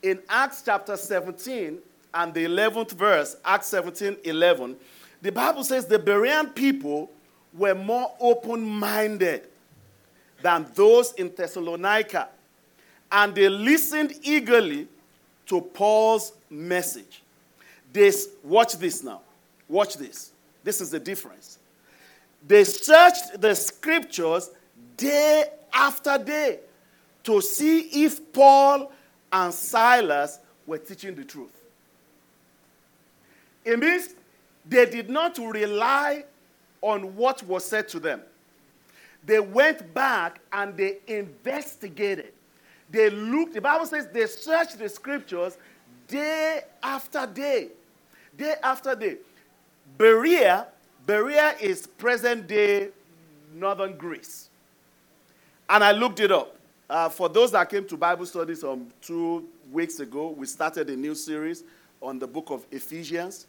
In 0.02 0.20
Acts 0.30 0.62
chapter 0.64 0.96
17 0.96 1.78
and 2.14 2.32
the 2.32 2.46
11th 2.46 2.92
verse, 2.92 3.36
Acts 3.44 3.66
17 3.66 4.16
11, 4.24 4.74
the 5.20 5.30
Bible 5.30 5.64
says 5.64 5.84
the 5.84 5.98
Berean 5.98 6.54
people 6.54 7.10
were 7.52 7.74
more 7.74 8.12
open 8.20 8.62
minded 8.62 9.48
than 10.42 10.66
those 10.74 11.12
in 11.14 11.32
Thessalonica, 11.34 12.28
and 13.10 13.34
they 13.34 13.48
listened 13.48 14.14
eagerly 14.22 14.88
to 15.46 15.60
Paul's 15.60 16.32
message. 16.48 17.22
This, 17.92 18.28
watch 18.44 18.78
this 18.78 19.02
now. 19.02 19.20
Watch 19.68 19.96
this. 19.96 20.32
This 20.62 20.80
is 20.80 20.90
the 20.90 21.00
difference. 21.00 21.58
They 22.46 22.64
searched 22.64 23.40
the 23.40 23.54
scriptures 23.54 24.50
day 24.96 25.44
after 25.72 26.18
day 26.18 26.60
to 27.24 27.40
see 27.40 28.04
if 28.04 28.32
Paul 28.32 28.90
and 29.32 29.52
Silas 29.52 30.38
were 30.66 30.78
teaching 30.78 31.14
the 31.14 31.24
truth. 31.24 31.52
It 33.64 33.78
means 33.78 34.14
they 34.66 34.86
did 34.86 35.10
not 35.10 35.36
rely 35.38 36.24
on 36.82 37.14
what 37.16 37.42
was 37.44 37.64
said 37.64 37.88
to 37.88 38.00
them. 38.00 38.22
They 39.24 39.40
went 39.40 39.92
back 39.92 40.40
and 40.52 40.76
they 40.76 40.98
investigated. 41.06 42.32
They 42.90 43.10
looked, 43.10 43.54
the 43.54 43.60
Bible 43.60 43.86
says 43.86 44.08
they 44.12 44.26
searched 44.26 44.78
the 44.78 44.88
scriptures 44.88 45.58
day 46.08 46.62
after 46.82 47.26
day. 47.26 47.68
Day 48.36 48.54
after 48.62 48.94
day. 48.94 49.18
Berea, 49.98 50.66
Berea 51.06 51.54
is 51.60 51.86
present 51.86 52.46
day 52.46 52.88
northern 53.52 53.96
Greece. 53.96 54.48
And 55.68 55.84
I 55.84 55.92
looked 55.92 56.20
it 56.20 56.32
up. 56.32 56.56
Uh, 56.88 57.08
for 57.08 57.28
those 57.28 57.52
that 57.52 57.68
came 57.68 57.86
to 57.86 57.96
Bible 57.96 58.26
studies 58.26 58.64
um, 58.64 58.88
two 59.00 59.46
weeks 59.70 60.00
ago, 60.00 60.30
we 60.30 60.46
started 60.46 60.90
a 60.90 60.96
new 60.96 61.14
series 61.14 61.62
on 62.00 62.18
the 62.18 62.26
book 62.26 62.50
of 62.50 62.66
Ephesians. 62.72 63.46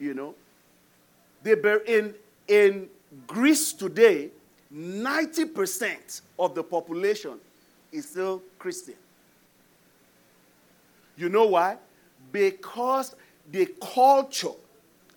You 0.00 0.14
know, 0.14 0.34
they 1.44 1.54
were 1.54 1.82
in 1.86 2.14
in 2.48 2.88
Greece 3.26 3.72
today, 3.72 4.30
90% 4.74 6.22
of 6.38 6.54
the 6.54 6.62
population 6.62 7.38
is 7.90 8.08
still 8.08 8.42
Christian. 8.58 8.94
You 11.16 11.28
know 11.28 11.46
why? 11.46 11.76
Because 12.30 13.14
the 13.50 13.66
culture, 13.80 14.56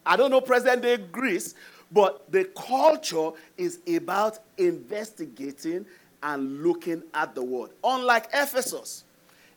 I 0.05 0.17
don't 0.17 0.29
know 0.29 0.41
present 0.41 0.81
day 0.81 0.97
Greece, 0.97 1.55
but 1.91 2.29
the 2.31 2.45
culture 2.55 3.31
is 3.57 3.79
about 3.87 4.39
investigating 4.57 5.85
and 6.21 6.63
looking 6.63 7.03
at 7.13 7.33
the 7.35 7.43
word. 7.43 7.71
Unlike 7.83 8.29
Ephesus, 8.33 9.03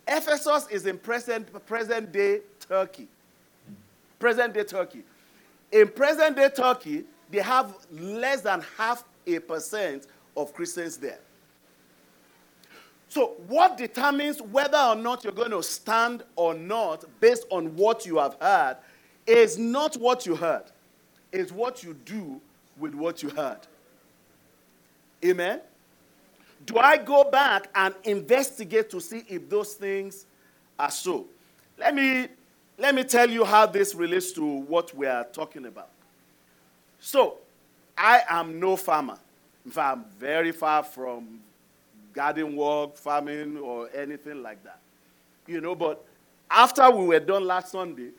Ephesus 0.06 0.68
is 0.70 0.86
in 0.86 0.98
present, 0.98 1.66
present 1.66 2.12
day 2.12 2.40
Turkey. 2.60 3.08
Present 4.18 4.54
day 4.54 4.64
Turkey. 4.64 5.02
In 5.72 5.88
present 5.88 6.36
day 6.36 6.50
Turkey, 6.54 7.04
they 7.30 7.40
have 7.40 7.74
less 7.90 8.40
than 8.40 8.64
half 8.76 9.04
a 9.26 9.38
percent 9.38 10.06
of 10.36 10.52
Christians 10.52 10.96
there. 10.96 11.20
So, 13.08 13.36
what 13.48 13.78
determines 13.78 14.40
whether 14.42 14.78
or 14.78 14.94
not 14.94 15.24
you're 15.24 15.32
going 15.32 15.50
to 15.50 15.62
stand 15.62 16.24
or 16.36 16.52
not 16.54 17.04
based 17.20 17.46
on 17.50 17.74
what 17.74 18.04
you 18.04 18.18
have 18.18 18.36
heard 18.40 18.76
is 19.26 19.58
not 19.58 19.96
what 19.96 20.26
you 20.26 20.36
heard, 20.36 20.64
it's 21.32 21.50
what 21.50 21.82
you 21.82 21.94
do 22.04 22.40
with 22.78 22.94
what 22.94 23.22
you 23.22 23.30
heard. 23.30 23.60
Amen? 25.24 25.60
Do 26.66 26.78
I 26.78 26.96
go 26.96 27.24
back 27.24 27.68
and 27.74 27.94
investigate 28.04 28.90
to 28.90 29.00
see 29.00 29.24
if 29.28 29.48
those 29.48 29.74
things 29.74 30.26
are 30.78 30.90
so? 30.90 31.26
Let 31.78 31.94
me, 31.94 32.28
let 32.76 32.94
me 32.94 33.04
tell 33.04 33.28
you 33.28 33.44
how 33.44 33.66
this 33.66 33.94
relates 33.94 34.32
to 34.32 34.44
what 34.44 34.94
we 34.94 35.06
are 35.06 35.24
talking 35.24 35.66
about. 35.66 35.90
So, 37.00 37.36
I 37.96 38.22
am 38.28 38.60
no 38.60 38.76
farmer. 38.76 39.18
In 39.64 39.70
fact, 39.70 39.98
I'm 39.98 40.04
very 40.18 40.52
far 40.52 40.82
from 40.82 41.40
garden 42.12 42.56
work, 42.56 42.96
farming, 42.96 43.58
or 43.58 43.88
anything 43.94 44.42
like 44.42 44.62
that. 44.64 44.78
You 45.46 45.60
know, 45.60 45.74
but 45.74 46.04
after 46.50 46.90
we 46.90 47.06
were 47.06 47.20
done 47.20 47.46
last 47.46 47.72
Sunday, 47.72 48.10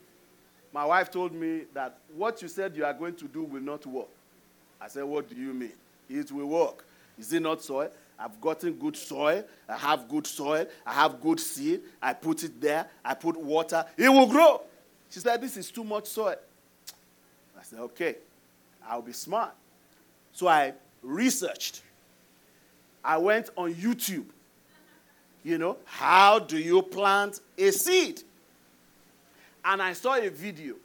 my 0.74 0.86
wife 0.86 1.10
told 1.10 1.34
me 1.34 1.64
that 1.74 1.98
what 2.16 2.42
you 2.42 2.48
said 2.48 2.76
you 2.76 2.86
are 2.86 2.94
going 2.94 3.16
to 3.16 3.26
do 3.28 3.44
will 3.44 3.62
not 3.62 3.86
work. 3.86 4.08
I 4.80 4.88
said, 4.88 5.04
What 5.04 5.30
do 5.30 5.36
you 5.36 5.54
mean? 5.54 5.74
It 6.10 6.32
will 6.32 6.46
work. 6.46 6.86
Is 7.18 7.34
it 7.34 7.42
not 7.42 7.62
soil? 7.62 7.90
I've 8.18 8.40
gotten 8.42 8.74
good 8.74 8.98
soil. 8.98 9.44
I 9.68 9.78
have 9.78 10.08
good 10.10 10.28
soil. 10.28 10.66
I 10.86 10.94
have 10.94 11.22
good 11.22 11.40
seed. 11.40 11.82
I 12.02 12.14
put 12.14 12.44
it 12.44 12.60
there. 12.60 12.86
I 13.04 13.14
put 13.14 13.38
water. 13.38 13.86
It 13.98 14.10
will 14.10 14.28
grow. 14.28 14.62
She 15.10 15.20
said, 15.20 15.42
This 15.42 15.58
is 15.58 15.72
too 15.72 15.84
much 15.84 16.08
soil. 16.08 16.36
I 17.58 17.64
said, 17.64 17.80
Okay. 17.80 18.16
I'll 18.89 19.01
be 19.01 19.13
smart. 19.13 19.53
So 20.34 20.48
I 20.48 20.74
researched. 21.03 21.84
I 23.03 23.17
went 23.17 23.50
on 23.55 23.74
YouTube. 23.74 24.25
You 25.43 25.58
know, 25.58 25.77
how 25.86 26.39
do 26.39 26.58
you 26.58 26.81
plant 26.81 27.39
a 27.58 27.72
seed? 27.72 28.22
And 29.63 29.81
I 29.81 29.93
saw 29.93 30.15
a 30.15 30.29
video, 30.29 30.75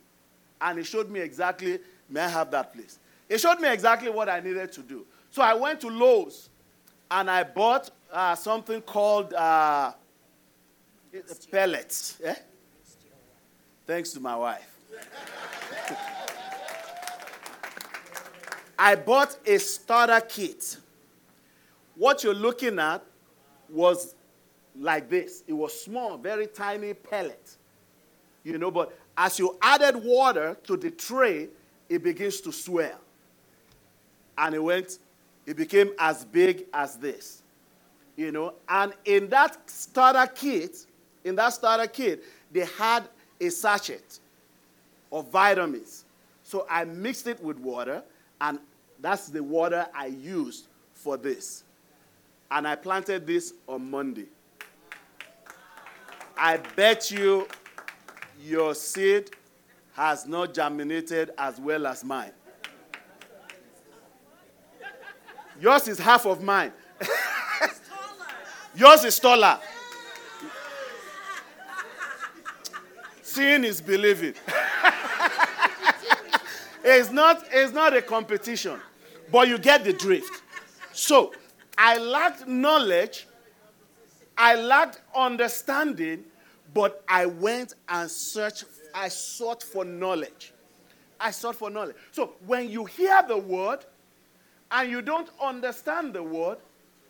and 0.60 0.78
it 0.78 0.84
showed 0.84 1.10
me 1.10 1.20
exactly, 1.20 1.78
may 2.08 2.20
I 2.20 2.28
have 2.28 2.50
that 2.50 2.72
please? 2.72 2.98
It 3.28 3.40
showed 3.40 3.58
me 3.60 3.72
exactly 3.72 4.10
what 4.10 4.28
I 4.28 4.40
needed 4.40 4.70
to 4.72 4.82
do. 4.82 5.06
So 5.30 5.42
I 5.42 5.54
went 5.54 5.80
to 5.80 5.88
Lowe's 5.88 6.48
and 7.10 7.30
I 7.30 7.42
bought 7.42 7.90
uh, 8.12 8.34
something 8.34 8.80
called 8.82 9.32
uh, 9.32 9.92
pellets. 11.50 12.20
Eh? 12.22 12.34
Thanks 13.86 14.12
to 14.12 14.20
my 14.20 14.36
wife. 14.36 14.70
I 18.78 18.94
bought 18.96 19.36
a 19.46 19.58
starter 19.58 20.20
kit. 20.26 20.76
What 21.96 22.24
you're 22.24 22.34
looking 22.34 22.78
at 22.78 23.02
was 23.68 24.14
like 24.78 25.08
this. 25.08 25.44
It 25.46 25.52
was 25.52 25.80
small, 25.80 26.16
very 26.16 26.46
tiny 26.46 26.94
pellet. 26.94 27.56
You 28.42 28.58
know, 28.58 28.70
but 28.70 28.96
as 29.16 29.38
you 29.38 29.56
added 29.62 29.96
water 29.96 30.56
to 30.64 30.76
the 30.76 30.90
tray, 30.90 31.48
it 31.88 32.02
begins 32.02 32.40
to 32.42 32.52
swell. 32.52 32.98
And 34.36 34.54
it 34.54 34.62
went, 34.62 34.98
it 35.46 35.56
became 35.56 35.92
as 35.98 36.24
big 36.24 36.64
as 36.72 36.96
this. 36.96 37.42
You 38.16 38.32
know, 38.32 38.54
and 38.68 38.92
in 39.04 39.28
that 39.30 39.68
starter 39.70 40.30
kit, 40.32 40.86
in 41.24 41.36
that 41.36 41.52
starter 41.52 41.86
kit, 41.86 42.22
they 42.52 42.66
had 42.78 43.04
a 43.40 43.48
sachet 43.48 44.00
of 45.10 45.28
vitamins. 45.30 46.04
So 46.42 46.66
I 46.68 46.84
mixed 46.84 47.26
it 47.26 47.42
with 47.42 47.58
water 47.58 48.02
and 48.40 48.58
that's 49.00 49.28
the 49.28 49.42
water 49.42 49.86
I 49.94 50.06
used 50.06 50.66
for 50.92 51.16
this. 51.16 51.64
And 52.50 52.66
I 52.66 52.76
planted 52.76 53.26
this 53.26 53.52
on 53.66 53.90
Monday. 53.90 54.26
I 56.36 56.56
bet 56.56 57.10
you 57.10 57.46
your 58.42 58.74
seed 58.74 59.30
has 59.94 60.26
not 60.26 60.54
germinated 60.54 61.30
as 61.38 61.58
well 61.60 61.86
as 61.86 62.04
mine. 62.04 62.32
Yours 65.60 65.86
is 65.88 65.98
half 65.98 66.26
of 66.26 66.42
mine. 66.42 66.72
Yours 68.74 69.04
is 69.04 69.18
taller. 69.18 69.58
Seeing 73.22 73.64
is 73.64 73.80
believing. 73.80 74.34
It's 76.84 77.10
not, 77.10 77.46
it's 77.50 77.72
not 77.72 77.96
a 77.96 78.02
competition, 78.02 78.78
but 79.32 79.48
you 79.48 79.56
get 79.56 79.84
the 79.84 79.92
drift. 79.94 80.42
So, 80.92 81.32
I 81.78 81.96
lacked 81.98 82.46
knowledge, 82.46 83.26
I 84.36 84.54
lacked 84.54 85.00
understanding, 85.16 86.24
but 86.74 87.02
I 87.08 87.24
went 87.24 87.74
and 87.88 88.10
searched, 88.10 88.66
I 88.94 89.08
sought 89.08 89.62
for 89.62 89.84
knowledge. 89.84 90.52
I 91.18 91.30
sought 91.30 91.56
for 91.56 91.70
knowledge. 91.70 91.96
So, 92.12 92.34
when 92.46 92.68
you 92.68 92.84
hear 92.84 93.22
the 93.26 93.38
word 93.38 93.86
and 94.70 94.90
you 94.90 95.00
don't 95.00 95.30
understand 95.40 96.12
the 96.12 96.22
word, 96.22 96.58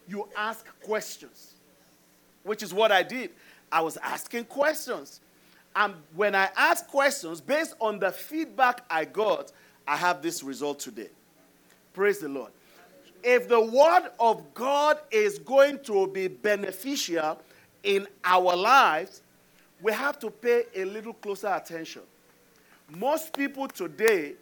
you 0.06 0.28
ask 0.36 0.64
questions, 0.82 1.54
which 2.44 2.62
is 2.62 2.72
what 2.72 2.92
I 2.92 3.02
did. 3.02 3.30
I 3.72 3.80
was 3.80 3.96
asking 3.96 4.44
questions. 4.44 5.20
And 5.74 5.94
when 6.14 6.36
I 6.36 6.48
asked 6.56 6.86
questions, 6.88 7.40
based 7.40 7.74
on 7.80 7.98
the 7.98 8.12
feedback 8.12 8.84
I 8.88 9.04
got, 9.04 9.50
I 9.86 9.96
have 9.96 10.22
this 10.22 10.42
result 10.42 10.80
today. 10.80 11.10
Praise 11.92 12.18
the 12.18 12.28
Lord. 12.28 12.50
If 13.22 13.48
the 13.48 13.60
word 13.60 14.10
of 14.20 14.52
God 14.54 14.98
is 15.10 15.38
going 15.38 15.78
to 15.84 16.06
be 16.08 16.28
beneficial 16.28 17.40
in 17.82 18.06
our 18.24 18.54
lives, 18.54 19.22
we 19.80 19.92
have 19.92 20.18
to 20.20 20.30
pay 20.30 20.64
a 20.74 20.84
little 20.84 21.14
closer 21.14 21.48
attention. 21.48 22.02
Most 22.90 23.34
people 23.34 23.68
today, 23.68 24.34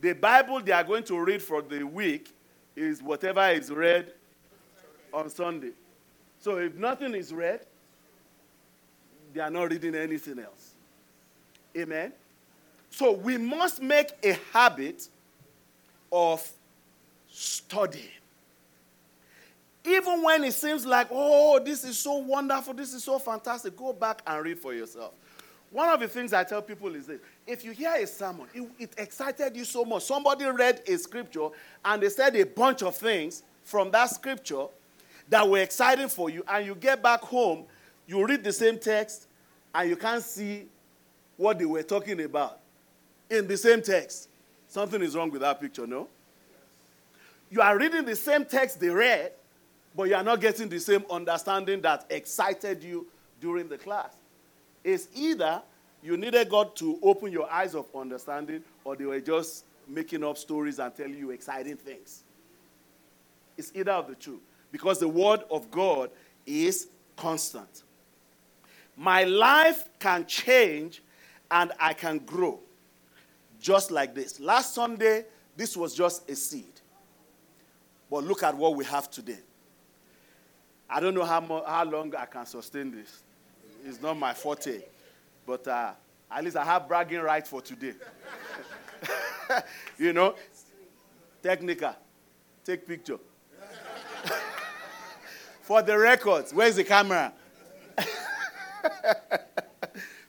the 0.00 0.14
Bible 0.14 0.60
they 0.60 0.72
are 0.72 0.84
going 0.84 1.04
to 1.04 1.18
read 1.18 1.42
for 1.42 1.62
the 1.62 1.82
week 1.84 2.32
is 2.74 3.02
whatever 3.02 3.48
is 3.48 3.70
read 3.70 4.12
on 5.12 5.30
Sunday. 5.30 5.72
So 6.40 6.58
if 6.58 6.74
nothing 6.74 7.14
is 7.14 7.32
read, 7.32 7.60
they 9.32 9.40
are 9.40 9.50
not 9.50 9.70
reading 9.70 9.94
anything 9.94 10.38
else. 10.38 10.72
Amen. 11.76 12.12
So 12.90 13.12
we 13.12 13.38
must 13.38 13.82
make 13.82 14.10
a 14.22 14.38
habit 14.52 15.08
of 16.10 16.48
studying. 17.30 18.04
Even 19.84 20.22
when 20.22 20.44
it 20.44 20.52
seems 20.52 20.84
like, 20.84 21.08
oh, 21.10 21.60
this 21.60 21.84
is 21.84 21.98
so 21.98 22.14
wonderful, 22.14 22.74
this 22.74 22.92
is 22.92 23.04
so 23.04 23.18
fantastic, 23.18 23.76
go 23.76 23.92
back 23.92 24.22
and 24.26 24.44
read 24.44 24.58
for 24.58 24.74
yourself. 24.74 25.12
One 25.70 25.88
of 25.88 26.00
the 26.00 26.08
things 26.08 26.32
I 26.32 26.44
tell 26.44 26.62
people 26.62 26.94
is 26.94 27.06
this 27.06 27.20
if 27.46 27.64
you 27.64 27.72
hear 27.72 27.94
a 27.94 28.06
sermon, 28.06 28.46
it, 28.54 28.68
it, 28.78 28.90
excited 28.98 29.56
you 29.56 29.64
so 29.64 29.84
much. 29.84 30.04
Somebody 30.04 30.44
read 30.46 30.82
a 30.86 30.96
scripture 30.96 31.48
and 31.84 32.02
they 32.02 32.08
said 32.08 32.34
a 32.36 32.44
bunch 32.44 32.82
of 32.82 32.96
things 32.96 33.42
from 33.64 33.90
that 33.90 34.10
scripture 34.10 34.66
that 35.28 35.48
were 35.48 35.58
exciting 35.58 36.08
for 36.08 36.30
you, 36.30 36.42
and 36.48 36.64
you 36.64 36.74
get 36.74 37.02
back 37.02 37.20
home, 37.20 37.64
you 38.06 38.26
read 38.26 38.42
the 38.42 38.52
same 38.52 38.78
text, 38.78 39.26
and 39.74 39.90
you 39.90 39.96
can't 39.96 40.22
see 40.22 40.66
what 41.36 41.58
they 41.58 41.66
were 41.66 41.82
talking 41.82 42.22
about 42.22 42.60
in 43.30 43.46
the 43.46 43.56
same 43.56 43.82
text. 43.82 44.28
Something 44.68 45.02
is 45.02 45.16
wrong 45.16 45.30
with 45.30 45.40
that 45.40 45.60
picture, 45.60 45.86
no? 45.86 46.08
You 47.50 47.62
are 47.62 47.78
reading 47.78 48.04
the 48.04 48.16
same 48.16 48.44
text 48.44 48.78
they 48.78 48.90
read, 48.90 49.32
but 49.96 50.04
you 50.04 50.14
are 50.14 50.22
not 50.22 50.40
getting 50.40 50.68
the 50.68 50.78
same 50.78 51.04
understanding 51.10 51.80
that 51.82 52.06
excited 52.10 52.82
you 52.82 53.06
during 53.40 53.68
the 53.68 53.78
class. 53.78 54.14
It's 54.84 55.08
either 55.14 55.62
you 56.02 56.16
needed 56.16 56.48
God 56.50 56.76
to 56.76 56.98
open 57.02 57.32
your 57.32 57.50
eyes 57.50 57.74
of 57.74 57.86
understanding, 57.94 58.62
or 58.84 58.96
they 58.96 59.06
were 59.06 59.20
just 59.20 59.64
making 59.86 60.22
up 60.22 60.36
stories 60.36 60.78
and 60.78 60.94
telling 60.94 61.16
you 61.16 61.30
exciting 61.30 61.76
things. 61.76 62.22
It's 63.56 63.72
either 63.74 63.92
of 63.92 64.08
the 64.08 64.14
two, 64.14 64.40
because 64.70 64.98
the 65.00 65.08
Word 65.08 65.40
of 65.50 65.70
God 65.70 66.10
is 66.46 66.88
constant. 67.16 67.82
My 68.96 69.24
life 69.24 69.88
can 69.98 70.26
change 70.26 71.02
and 71.50 71.72
I 71.80 71.94
can 71.94 72.18
grow 72.18 72.60
just 73.60 73.90
like 73.90 74.14
this. 74.14 74.40
Last 74.40 74.74
Sunday, 74.74 75.24
this 75.56 75.76
was 75.76 75.94
just 75.94 76.28
a 76.30 76.36
seed. 76.36 76.80
But 78.10 78.24
look 78.24 78.42
at 78.42 78.56
what 78.56 78.76
we 78.76 78.84
have 78.86 79.10
today. 79.10 79.38
I 80.88 81.00
don't 81.00 81.14
know 81.14 81.24
how, 81.24 81.40
mo- 81.40 81.64
how 81.66 81.84
long 81.84 82.14
I 82.14 82.24
can 82.24 82.46
sustain 82.46 82.90
this. 82.90 83.22
It's 83.84 84.00
not 84.00 84.18
my 84.18 84.32
forte. 84.32 84.80
But 85.46 85.66
uh, 85.68 85.92
at 86.30 86.44
least 86.44 86.56
I 86.56 86.64
have 86.64 86.88
bragging 86.88 87.20
rights 87.20 87.50
for 87.50 87.60
today. 87.60 87.94
you 89.98 90.12
know? 90.12 90.34
Technica. 91.42 91.96
Take 92.64 92.86
picture. 92.86 93.18
for 95.62 95.82
the 95.82 95.98
records, 95.98 96.52
where's 96.54 96.76
the 96.76 96.84
camera? 96.84 97.32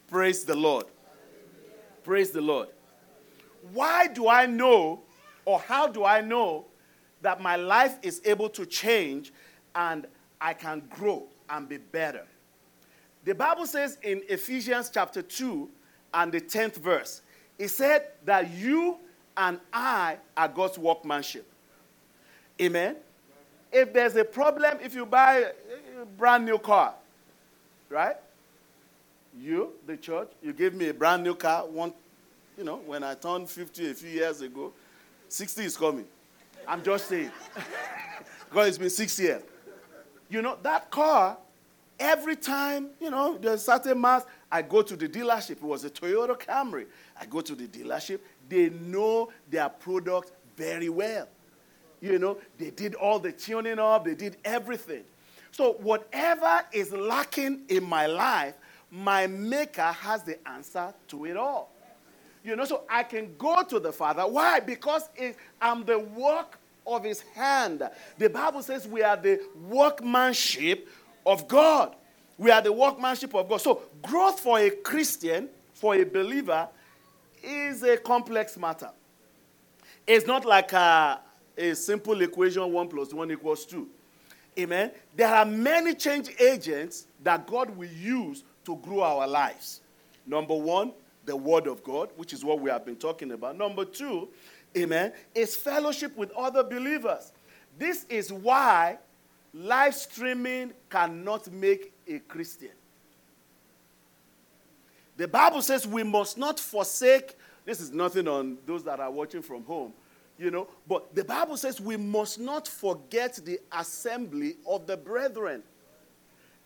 Praise 0.07 0.43
the 0.43 0.55
Lord. 0.55 0.85
Praise 2.03 2.31
the 2.31 2.41
Lord. 2.41 2.69
Why 3.73 4.07
do 4.07 4.27
I 4.27 4.45
know, 4.45 5.01
or 5.45 5.59
how 5.59 5.87
do 5.87 6.03
I 6.03 6.21
know, 6.21 6.65
that 7.21 7.41
my 7.41 7.55
life 7.55 7.97
is 8.01 8.21
able 8.25 8.49
to 8.49 8.65
change 8.65 9.33
and 9.75 10.07
I 10.39 10.53
can 10.53 10.83
grow 10.89 11.27
and 11.49 11.67
be 11.67 11.77
better? 11.77 12.25
The 13.25 13.35
Bible 13.35 13.65
says 13.67 13.97
in 14.01 14.23
Ephesians 14.29 14.89
chapter 14.93 15.21
2 15.21 15.69
and 16.13 16.31
the 16.31 16.41
10th 16.41 16.75
verse, 16.75 17.21
it 17.57 17.67
said 17.67 18.07
that 18.25 18.49
you 18.51 18.97
and 19.35 19.59
I 19.71 20.17
are 20.35 20.47
God's 20.47 20.77
workmanship. 20.77 21.45
Amen? 22.61 22.95
If 23.71 23.93
there's 23.93 24.15
a 24.15 24.23
problem, 24.25 24.77
if 24.81 24.95
you 24.95 25.05
buy 25.05 25.51
a 26.01 26.05
brand 26.17 26.45
new 26.45 26.57
car, 26.57 26.95
right? 27.89 28.15
You, 29.39 29.73
the 29.85 29.97
church, 29.97 30.29
you 30.41 30.53
gave 30.53 30.73
me 30.73 30.89
a 30.89 30.93
brand 30.93 31.23
new 31.23 31.35
car, 31.35 31.67
one, 31.67 31.93
you 32.59 32.65
know, 32.65 32.75
when 32.85 33.05
I 33.05 33.13
turned 33.13 33.49
50 33.49 33.91
a 33.91 33.93
few 33.93 34.09
years 34.09 34.41
ago, 34.41 34.73
60 35.29 35.63
is 35.63 35.77
coming. 35.77 36.05
I'm 36.67 36.83
just 36.83 37.07
saying. 37.07 37.31
because 38.49 38.67
it's 38.67 38.77
been 38.77 38.89
six 38.89 39.17
years. 39.17 39.41
You 40.29 40.41
know, 40.41 40.57
that 40.61 40.91
car, 40.91 41.37
every 41.97 42.35
time, 42.35 42.89
you 42.99 43.09
know, 43.11 43.37
there's 43.37 43.63
certain 43.63 44.01
mass, 44.01 44.25
I 44.51 44.61
go 44.61 44.81
to 44.81 44.97
the 44.97 45.07
dealership. 45.07 45.51
It 45.51 45.63
was 45.63 45.85
a 45.85 45.89
Toyota 45.89 46.37
Camry. 46.37 46.87
I 47.17 47.25
go 47.27 47.39
to 47.39 47.55
the 47.55 47.65
dealership. 47.65 48.19
They 48.49 48.69
know 48.69 49.31
their 49.49 49.69
product 49.69 50.33
very 50.57 50.89
well. 50.89 51.29
You 52.01 52.19
know, 52.19 52.39
they 52.57 52.71
did 52.71 52.93
all 52.95 53.19
the 53.19 53.31
tuning 53.31 53.79
up, 53.79 54.03
they 54.03 54.15
did 54.15 54.35
everything. 54.43 55.03
So, 55.51 55.73
whatever 55.73 56.61
is 56.73 56.91
lacking 56.91 57.61
in 57.69 57.85
my 57.85 58.05
life, 58.05 58.55
my 58.91 59.27
maker 59.27 59.81
has 59.81 60.23
the 60.23 60.45
answer 60.47 60.93
to 61.07 61.25
it 61.25 61.37
all. 61.37 61.71
You 62.49 62.55
know, 62.55 62.65
so 62.65 62.81
I 62.89 63.03
can 63.03 63.35
go 63.37 63.61
to 63.61 63.79
the 63.79 63.91
Father. 63.91 64.23
Why? 64.23 64.59
Because 64.59 65.07
it, 65.15 65.37
I'm 65.61 65.85
the 65.85 65.99
work 65.99 66.57
of 66.87 67.03
his 67.03 67.21
hand. 67.35 67.87
The 68.17 68.27
Bible 68.27 68.63
says 68.63 68.87
we 68.87 69.03
are 69.03 69.15
the 69.15 69.39
workmanship 69.69 70.89
of 71.27 71.47
God. 71.47 71.95
We 72.39 72.49
are 72.49 72.61
the 72.61 72.73
workmanship 72.73 73.35
of 73.35 73.47
God. 73.47 73.61
So, 73.61 73.83
growth 74.01 74.39
for 74.39 74.57
a 74.57 74.71
Christian, 74.71 75.49
for 75.75 75.93
a 75.93 76.03
believer, 76.03 76.67
is 77.43 77.83
a 77.83 77.97
complex 77.97 78.57
matter. 78.57 78.89
It's 80.07 80.25
not 80.25 80.43
like 80.43 80.73
a, 80.73 81.19
a 81.55 81.75
simple 81.75 82.19
equation 82.21 82.71
1 82.71 82.87
plus 82.87 83.13
1 83.13 83.31
equals 83.31 83.63
2. 83.67 83.87
Amen. 84.57 84.91
There 85.15 85.27
are 85.27 85.45
many 85.45 85.93
change 85.93 86.31
agents 86.39 87.05
that 87.21 87.45
God 87.45 87.77
will 87.77 87.89
use 87.89 88.43
to 88.65 88.75
grow 88.77 89.03
our 89.03 89.27
lives. 89.27 89.81
Number 90.25 90.55
one, 90.55 90.93
the 91.29 91.35
Word 91.35 91.67
of 91.67 91.83
God, 91.83 92.09
which 92.15 92.33
is 92.33 92.43
what 92.43 92.59
we 92.59 92.71
have 92.71 92.83
been 92.83 92.95
talking 92.95 93.31
about. 93.33 93.55
Number 93.55 93.85
two, 93.85 94.29
amen, 94.75 95.13
is 95.35 95.55
fellowship 95.55 96.17
with 96.17 96.31
other 96.31 96.63
believers. 96.63 97.31
This 97.77 98.07
is 98.09 98.33
why 98.33 98.97
live 99.53 99.93
streaming 99.93 100.73
cannot 100.89 101.51
make 101.51 101.93
a 102.07 102.17
Christian. 102.17 102.71
The 105.17 105.27
Bible 105.27 105.61
says 105.61 105.85
we 105.85 106.01
must 106.01 106.35
not 106.35 106.59
forsake, 106.59 107.37
this 107.63 107.79
is 107.79 107.91
nothing 107.91 108.27
on 108.27 108.57
those 108.65 108.83
that 108.85 108.99
are 108.99 109.11
watching 109.11 109.43
from 109.43 109.63
home, 109.65 109.93
you 110.39 110.49
know, 110.49 110.67
but 110.87 111.13
the 111.13 111.23
Bible 111.23 111.57
says 111.57 111.79
we 111.79 111.95
must 111.95 112.39
not 112.39 112.67
forget 112.67 113.39
the 113.45 113.59
assembly 113.71 114.55
of 114.65 114.87
the 114.87 114.97
brethren. 114.97 115.61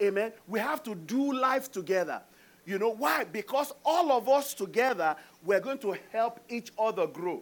Amen. 0.01 0.31
We 0.47 0.61
have 0.61 0.81
to 0.83 0.95
do 0.95 1.33
life 1.33 1.69
together. 1.69 2.21
You 2.65 2.79
know 2.79 2.89
why? 2.89 3.25
Because 3.25 3.73
all 3.83 4.11
of 4.11 4.29
us 4.29 4.53
together, 4.53 5.15
we're 5.43 5.59
going 5.59 5.79
to 5.79 5.97
help 6.11 6.39
each 6.49 6.71
other 6.79 7.07
grow. 7.07 7.41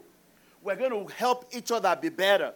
We're 0.64 0.76
going 0.76 0.92
to 0.92 1.14
help 1.14 1.46
each 1.52 1.72
other 1.72 1.98
be 2.00 2.10
better. 2.10 2.54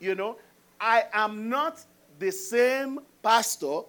You 0.00 0.14
know, 0.14 0.36
I 0.80 1.04
am 1.12 1.48
not 1.48 1.80
the 2.18 2.30
same 2.30 3.00
pastor 3.22 3.80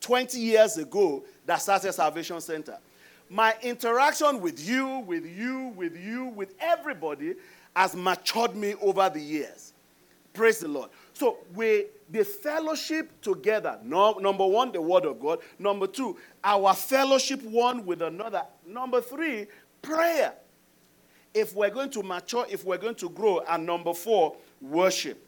20 0.00 0.38
years 0.38 0.78
ago 0.78 1.24
that 1.46 1.62
started 1.62 1.92
Salvation 1.92 2.40
Center. 2.40 2.78
My 3.30 3.54
interaction 3.62 4.40
with 4.40 4.66
you, 4.66 4.98
with 5.00 5.24
you, 5.24 5.72
with 5.76 5.96
you, 5.96 6.26
with 6.26 6.54
everybody 6.60 7.34
has 7.74 7.96
matured 7.96 8.54
me 8.54 8.74
over 8.80 9.08
the 9.08 9.20
years. 9.20 9.72
Praise 10.32 10.58
the 10.58 10.68
Lord. 10.68 10.90
So 11.14 11.38
we 11.54 11.86
the 12.10 12.24
fellowship 12.24 13.20
together. 13.22 13.78
No, 13.82 14.12
number 14.14 14.46
one, 14.46 14.72
the 14.72 14.80
word 14.80 15.04
of 15.04 15.18
God. 15.20 15.38
Number 15.58 15.86
two, 15.86 16.16
our 16.42 16.74
fellowship 16.74 17.42
one 17.42 17.86
with 17.86 18.02
another. 18.02 18.42
Number 18.66 19.00
three, 19.00 19.46
prayer. 19.80 20.34
If 21.32 21.54
we're 21.54 21.70
going 21.70 21.90
to 21.90 22.02
mature, 22.02 22.46
if 22.48 22.64
we're 22.64 22.78
going 22.78 22.94
to 22.96 23.08
grow. 23.08 23.40
And 23.48 23.64
number 23.66 23.94
four, 23.94 24.36
worship. 24.60 25.24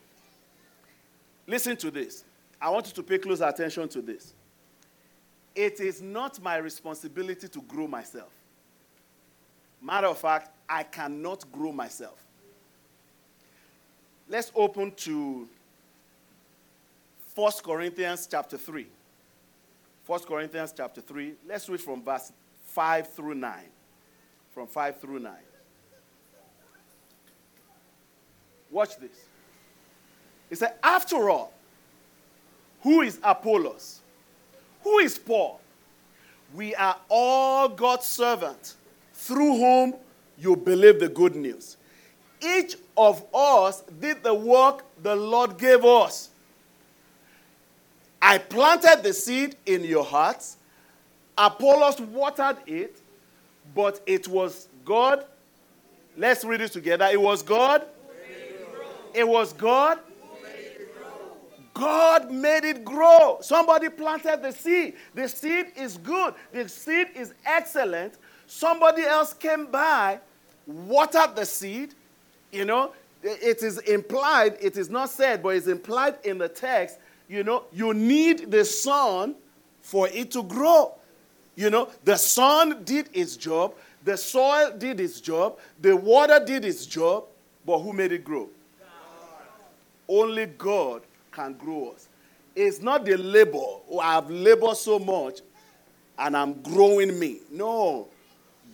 Listen 1.46 1.77
to 1.79 1.90
this. 1.90 2.25
I 2.61 2.70
want 2.70 2.87
you 2.87 2.92
to 2.92 3.03
pay 3.03 3.18
close 3.18 3.40
attention 3.40 3.88
to 3.88 4.03
this. 4.03 4.35
It 5.55 5.81
is 5.81 6.03
not 6.03 6.40
my 6.42 6.57
responsibility 6.57 7.49
to 7.49 7.62
grow 7.62 7.87
myself. 7.87 8.31
Matter 9.81 10.09
of 10.09 10.18
fact, 10.18 10.51
I 10.68 10.83
cannot 10.83 11.51
grow 11.51 11.72
myself. 11.72 12.22
Let's 14.29 14.53
open 14.55 14.92
to 14.92 15.49
1 17.37 17.53
Corinthians 17.62 18.27
chapter 18.31 18.57
3. 18.57 18.87
1 20.07 20.20
Corinthians 20.20 20.72
chapter 20.75 21.03
3. 21.03 21.35
Let's 21.46 21.68
read 21.68 21.83
from 21.83 22.03
verse 22.03 22.33
5 22.68 23.12
through 23.12 23.35
9. 23.35 23.59
From 24.55 24.66
5 24.66 24.99
through 24.99 25.18
9. 25.18 25.33
Watch 28.70 28.96
this. 28.96 29.27
He 30.49 30.55
said, 30.55 30.77
After 30.83 31.29
all, 31.29 31.53
who 32.81 33.03
is 33.03 33.20
Apollos? 33.22 34.01
Who 34.83 35.01
is 35.01 35.18
Paul? 35.18 35.61
We 36.55 36.75
are 36.75 36.96
all 37.11 37.68
God's 37.68 38.07
servants 38.07 38.77
through 39.12 39.59
whom 39.59 39.94
you 40.38 40.57
believe 40.57 41.01
the 41.01 41.09
good 41.11 41.37
news. 41.37 41.77
Each 42.42 42.77
of 42.96 43.22
us 43.35 43.83
did 44.01 44.22
the 44.22 44.33
work 44.33 44.87
the 45.03 45.14
Lord 45.14 45.59
gave 45.59 45.85
us. 45.85 46.31
I 48.21 48.39
planted 48.39 49.03
the 49.03 49.13
seed 49.13 49.57
in 49.67 49.85
your 49.85 50.05
hearts, 50.05 50.57
Apollos 51.39 52.01
watered 52.01 52.57
it, 52.67 53.01
but 53.75 54.01
it 54.07 54.27
was 54.27 54.69
God. 54.85 55.25
Let's 56.17 56.45
read 56.45 56.63
it 56.63 56.73
together. 56.73 57.09
It 57.13 57.21
was 57.21 57.43
God. 57.43 57.85
It 59.13 59.27
was 59.27 59.53
God. 59.53 59.99
God 61.75 62.31
made 62.31 62.65
it 62.65 62.85
grow. 62.87 63.39
Somebody 63.43 63.91
planted 63.91 64.43
the 64.43 64.51
seed. 64.51 64.95
The 65.15 65.29
seed 65.29 65.67
is 65.77 65.99
good. 65.99 66.33
The 66.53 66.67
seed 66.71 67.09
is 67.15 67.35
excellent. 67.45 68.15
Somebody 68.47 69.03
else 69.03 69.35
came 69.35 69.67
by, 69.67 70.21
watered 70.67 71.37
the 71.37 71.45
seed. 71.45 71.95
You 72.51 72.65
know, 72.65 72.93
it 73.23 73.63
is 73.63 73.79
implied, 73.79 74.57
it 74.61 74.79
is 74.79 74.89
not 74.89 75.11
said, 75.11 75.43
but 75.43 75.51
it's 75.51 75.67
implied 75.67 76.17
in 76.25 76.39
the 76.39 76.49
text. 76.49 76.99
You 77.29 77.43
know, 77.43 77.65
you 77.73 77.93
need 77.93 78.51
the 78.51 78.65
sun 78.65 79.35
for 79.81 80.09
it 80.09 80.31
to 80.33 80.43
grow. 80.43 80.95
You 81.55 81.71
know, 81.71 81.89
the 82.05 82.17
sun 82.17 82.85
did 82.85 83.09
its 83.12 83.37
job, 83.37 83.75
the 84.05 84.17
soil 84.17 84.73
did 84.77 85.01
its 85.01 85.21
job, 85.21 85.59
the 85.81 85.97
water 85.97 86.43
did 86.45 86.65
its 86.65 86.87
job, 86.87 87.25
but 87.65 87.79
who 87.79 87.93
made 87.93 88.12
it 88.12 88.25
grow? 88.25 88.49
God. 88.79 88.89
Only 90.09 90.47
God 90.47 91.03
can 91.33 91.55
grow 91.55 91.93
us. 91.95 92.09
It's 92.55 92.81
not 92.81 93.05
the 93.05 93.17
labor. 93.17 93.59
Oh, 93.91 94.01
I've 94.01 94.31
labored 94.31 94.77
so 94.77 94.99
much 94.99 95.41
and 96.19 96.37
I'm 96.37 96.61
growing 96.62 97.19
me. 97.19 97.39
No. 97.51 98.09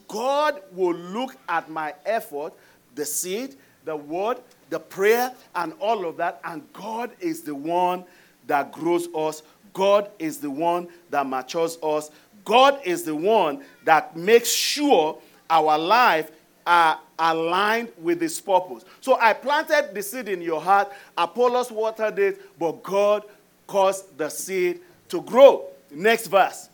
God 0.08 0.60
will 0.72 0.94
look 0.94 1.36
at 1.48 1.70
my 1.70 1.94
effort, 2.04 2.52
the 2.94 3.04
seed, 3.04 3.56
the 3.84 3.96
word, 3.96 4.38
the 4.70 4.78
prayer, 4.78 5.32
and 5.54 5.72
all 5.80 6.06
of 6.06 6.16
that, 6.18 6.40
and 6.44 6.62
God 6.72 7.10
is 7.20 7.42
the 7.42 7.54
one 7.54 8.04
that 8.46 8.72
grows 8.72 9.08
us. 9.14 9.42
God 9.72 10.10
is 10.18 10.38
the 10.38 10.50
one 10.50 10.88
that 11.10 11.26
matures 11.26 11.78
us. 11.82 12.10
God 12.44 12.80
is 12.84 13.04
the 13.04 13.14
one 13.14 13.64
that 13.84 14.16
makes 14.16 14.50
sure 14.50 15.18
our 15.48 15.78
life 15.78 16.30
are 16.66 16.98
aligned 17.18 17.88
with 17.98 18.20
his 18.20 18.40
purpose. 18.40 18.84
So 19.00 19.18
I 19.18 19.32
planted 19.32 19.90
the 19.94 20.02
seed 20.02 20.28
in 20.28 20.42
your 20.42 20.60
heart, 20.60 20.92
Apollos 21.16 21.70
watered 21.70 22.18
it, 22.18 22.58
but 22.58 22.82
God 22.82 23.24
caused 23.66 24.16
the 24.18 24.28
seed 24.28 24.80
to 25.08 25.20
grow. 25.22 25.66
Next 25.90 26.26
verse. 26.26 26.68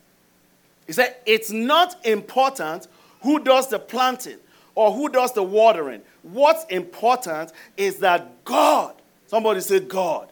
He 0.86 0.92
said, 0.92 1.16
It's 1.26 1.50
not 1.50 2.04
important 2.06 2.88
who 3.22 3.40
does 3.40 3.68
the 3.68 3.78
planting 3.78 4.38
or 4.74 4.92
who 4.92 5.08
does 5.08 5.32
the 5.32 5.42
watering. 5.42 6.02
What's 6.22 6.64
important 6.66 7.52
is 7.76 7.98
that 7.98 8.44
God, 8.44 8.94
somebody 9.26 9.60
said, 9.60 9.88
God. 9.88 10.28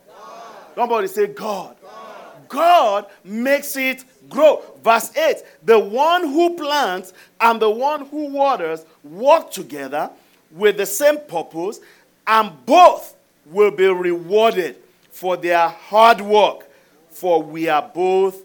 Somebody 0.76 1.08
say 1.08 1.26
God. 1.26 1.74
God. 1.82 2.48
God 2.48 3.06
makes 3.24 3.76
it 3.76 4.04
grow. 4.28 4.62
Verse 4.84 5.16
8 5.16 5.42
The 5.64 5.78
one 5.78 6.22
who 6.22 6.54
plants 6.54 7.14
and 7.40 7.60
the 7.60 7.70
one 7.70 8.04
who 8.06 8.28
waters 8.28 8.84
work 9.02 9.50
together 9.50 10.10
with 10.52 10.76
the 10.76 10.84
same 10.84 11.18
purpose, 11.20 11.80
and 12.26 12.52
both 12.66 13.16
will 13.46 13.70
be 13.70 13.86
rewarded 13.86 14.76
for 15.10 15.38
their 15.38 15.66
hard 15.68 16.20
work, 16.20 16.68
for 17.08 17.42
we 17.42 17.68
are 17.68 17.90
both 17.94 18.42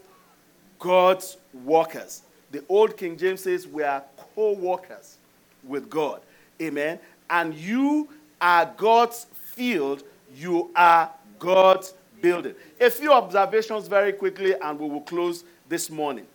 God's 0.78 1.36
workers. 1.64 2.22
The 2.50 2.64
old 2.66 2.96
King 2.96 3.18
James 3.18 3.42
says 3.42 3.66
we 3.66 3.82
are 3.82 4.02
co 4.34 4.52
workers 4.52 5.18
with 5.64 5.90
God. 5.90 6.22
Amen. 6.60 6.98
And 7.28 7.54
you 7.54 8.08
are 8.40 8.72
God's 8.76 9.26
field, 9.34 10.02
you 10.34 10.70
are 10.74 11.10
God's 11.38 11.92
building. 12.22 12.54
A 12.80 12.88
few 12.88 13.12
observations 13.12 13.88
very 13.88 14.12
quickly, 14.12 14.54
and 14.54 14.78
we 14.78 14.88
will 14.88 15.02
close 15.02 15.44
this 15.68 15.90
morning. 15.90 16.26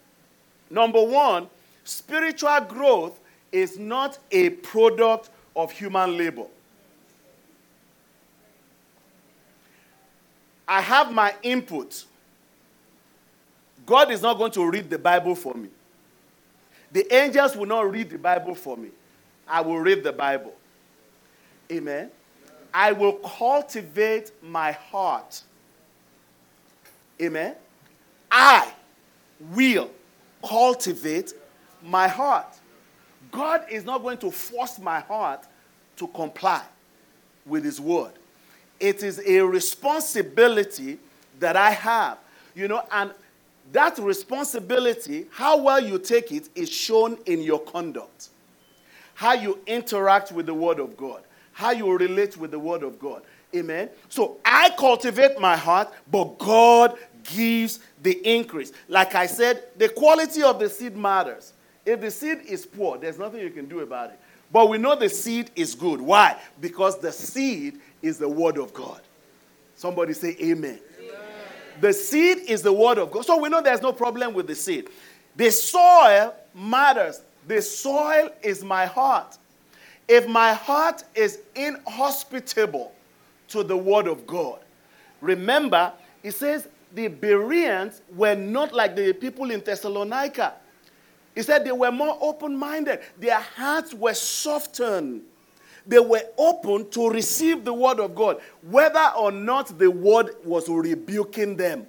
Number 0.70 1.02
one, 1.02 1.48
spiritual 1.84 2.60
growth 2.62 3.20
is 3.52 3.80
not 3.80 4.20
a 4.32 4.50
product 4.50 5.30
of 5.56 5.72
human 5.72 6.18
labor. 6.18 6.46
I 10.68 10.82
have 10.82 11.14
my 11.14 11.34
input. 11.42 12.04
God 13.86 14.12
is 14.12 14.22
not 14.22 14.38
going 14.38 14.52
to 14.52 14.70
read 14.70 14.90
the 14.90 15.00
Bible 15.00 15.34
for 15.34 15.54
me. 15.54 15.70
The 16.92 17.14
angels 17.14 17.56
will 17.56 17.66
not 17.66 17.90
read 17.90 18.10
the 18.10 18.18
Bible 18.18 18.54
for 18.54 18.76
me. 18.76 18.90
I 19.48 19.62
will 19.62 19.80
read 19.80 20.04
the 20.04 20.12
Bible. 20.12 20.54
Amen. 21.72 22.12
I 22.74 22.92
will 22.92 23.14
cultivate 23.14 24.32
my 24.44 24.74
heart. 24.74 25.42
Amen. 27.22 27.56
I 28.32 28.72
will 29.54 29.90
cultivate 30.48 31.34
my 31.84 32.08
heart. 32.08 32.48
God 33.32 33.66
is 33.70 33.84
not 33.84 34.02
going 34.02 34.18
to 34.20 34.32
force 34.32 34.80
my 34.80 35.00
heart 35.00 35.46
to 35.98 36.08
comply 36.08 36.64
with 37.46 37.64
His 37.64 37.80
word. 37.80 38.14
It 38.80 39.04
is 39.04 39.22
a 39.26 39.42
responsibility 39.42 41.00
that 41.40 41.56
I 41.56 41.72
have. 41.72 42.20
You 42.56 42.68
know, 42.68 42.84
and 42.92 43.12
that 43.72 43.98
responsibility, 44.00 45.28
how 45.32 45.62
well 45.62 45.80
you 45.80 46.00
take 46.00 46.32
it, 46.32 46.50
is 46.56 46.70
shown 46.70 47.18
in 47.26 47.42
your 47.42 47.60
conduct. 47.60 48.30
How 49.14 49.34
you 49.34 49.60
interact 49.68 50.32
with 50.32 50.46
the 50.46 50.54
Word 50.54 50.80
of 50.80 50.96
God, 50.96 51.24
how 51.52 51.72
you 51.72 51.92
relate 51.96 52.38
with 52.38 52.52
the 52.52 52.60
Word 52.60 52.84
of 52.84 53.00
God. 53.00 53.24
Amen. 53.56 53.90
So 54.10 54.38
I 54.44 54.72
cultivate 54.72 55.40
my 55.40 55.56
heart, 55.56 55.92
but 56.12 56.38
God 56.38 56.98
gives 57.24 57.80
the 58.02 58.14
increase. 58.28 58.72
Like 58.88 59.16
I 59.16 59.26
said, 59.26 59.64
the 59.78 59.90
quality 59.90 60.44
of 60.44 60.60
the 60.60 60.70
seed 60.70 60.96
matters. 60.96 61.54
If 61.86 62.02
the 62.02 62.12
seed 62.12 62.40
is 62.46 62.66
poor, 62.66 62.98
there's 62.98 63.18
nothing 63.18 63.40
you 63.40 63.50
can 63.50 63.68
do 63.68 63.80
about 63.80 64.12
it. 64.12 64.20
But 64.52 64.70
we 64.70 64.78
know 64.78 64.96
the 64.96 65.10
seed 65.10 65.52
is 65.56 65.76
good. 65.76 66.02
Why? 66.02 66.38
Because 66.60 67.00
the 67.00 67.12
seed 67.12 67.80
is 68.02 68.18
the 68.18 68.30
word 68.30 68.58
of 68.58 68.74
God. 68.74 69.02
Somebody 69.76 70.14
say 70.14 70.36
amen. 70.42 70.80
amen. 71.00 71.20
The 71.80 71.94
seed 71.94 72.40
is 72.48 72.62
the 72.62 72.74
word 72.74 72.98
of 72.98 73.12
God. 73.12 73.26
So 73.26 73.38
we 73.38 73.50
know 73.50 73.62
there's 73.62 73.82
no 73.82 73.94
problem 73.94 74.34
with 74.34 74.48
the 74.48 74.56
seed. 74.56 74.90
The 75.36 75.52
soil 75.52 76.34
matters. 76.54 77.22
The 77.48 77.62
soil 77.62 78.30
is 78.42 78.64
my 78.64 78.86
heart. 78.86 79.38
If 80.08 80.28
my 80.28 80.54
heart 80.54 81.04
is 81.14 81.40
inhospitable 81.56 82.92
to 83.50 83.64
the 83.64 83.78
word 83.78 84.08
of 84.08 84.28
God, 84.28 84.60
remember, 85.22 85.94
it 86.24 86.32
says 86.32 86.68
the 86.94 87.08
Bereans 87.08 88.02
were 88.16 88.36
not 88.36 88.74
like 88.74 88.96
the 88.96 89.14
people 89.14 89.52
in 89.52 89.62
Thessalonica. 89.62 90.54
He 91.36 91.42
said 91.44 91.66
they 91.66 91.72
were 91.72 91.92
more 91.92 92.18
open 92.22 92.58
minded, 92.58 93.02
their 93.18 93.40
hearts 93.40 93.94
were 93.94 94.14
softened. 94.14 95.22
They 95.88 96.00
were 96.00 96.24
open 96.38 96.90
to 96.90 97.10
receive 97.10 97.64
the 97.64 97.74
word 97.74 98.02
of 98.02 98.14
God, 98.14 98.42
whether 98.62 99.10
or 99.18 99.32
not 99.32 99.80
the 99.80 99.90
word 99.90 100.32
was 100.44 100.68
rebuking 100.68 101.56
them. 101.56 101.88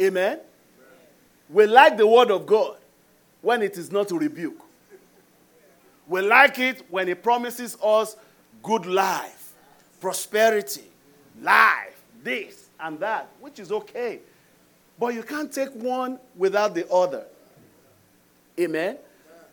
Amen? 0.00 0.40
We 1.48 1.66
like 1.66 1.96
the 1.96 2.06
word 2.06 2.32
of 2.32 2.44
God 2.44 2.76
when 3.40 3.62
it 3.62 3.78
is 3.78 3.92
not 3.92 4.08
to 4.08 4.18
rebuke. 4.18 4.60
We 6.08 6.22
like 6.22 6.58
it 6.58 6.82
when 6.90 7.08
it 7.08 7.22
promises 7.22 7.76
us 7.82 8.16
good 8.62 8.86
life, 8.86 9.35
prosperity, 10.06 10.84
life, 11.42 12.00
this 12.22 12.68
and 12.78 13.00
that, 13.00 13.28
which 13.40 13.58
is 13.58 13.72
okay. 13.72 14.20
But 15.00 15.14
you 15.14 15.24
can't 15.24 15.52
take 15.52 15.70
one 15.70 16.20
without 16.36 16.76
the 16.76 16.88
other. 16.88 17.24
Amen? 18.56 18.98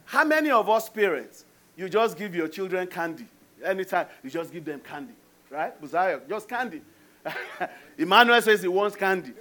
How 0.05 0.23
many 0.23 0.51
of 0.51 0.69
us 0.69 0.87
parents, 0.89 1.45
you 1.75 1.89
just 1.89 2.19
give 2.19 2.35
your 2.35 2.47
children 2.47 2.85
candy? 2.85 3.25
Anytime, 3.65 4.05
you 4.23 4.29
just 4.29 4.53
give 4.53 4.63
them 4.63 4.79
candy. 4.79 5.13
Right? 5.49 5.81
Buziah, 5.81 6.21
just 6.29 6.47
candy. 6.47 6.83
Emmanuel 7.97 8.39
says 8.39 8.61
he 8.61 8.67
wants 8.67 8.95
candy. 8.95 9.33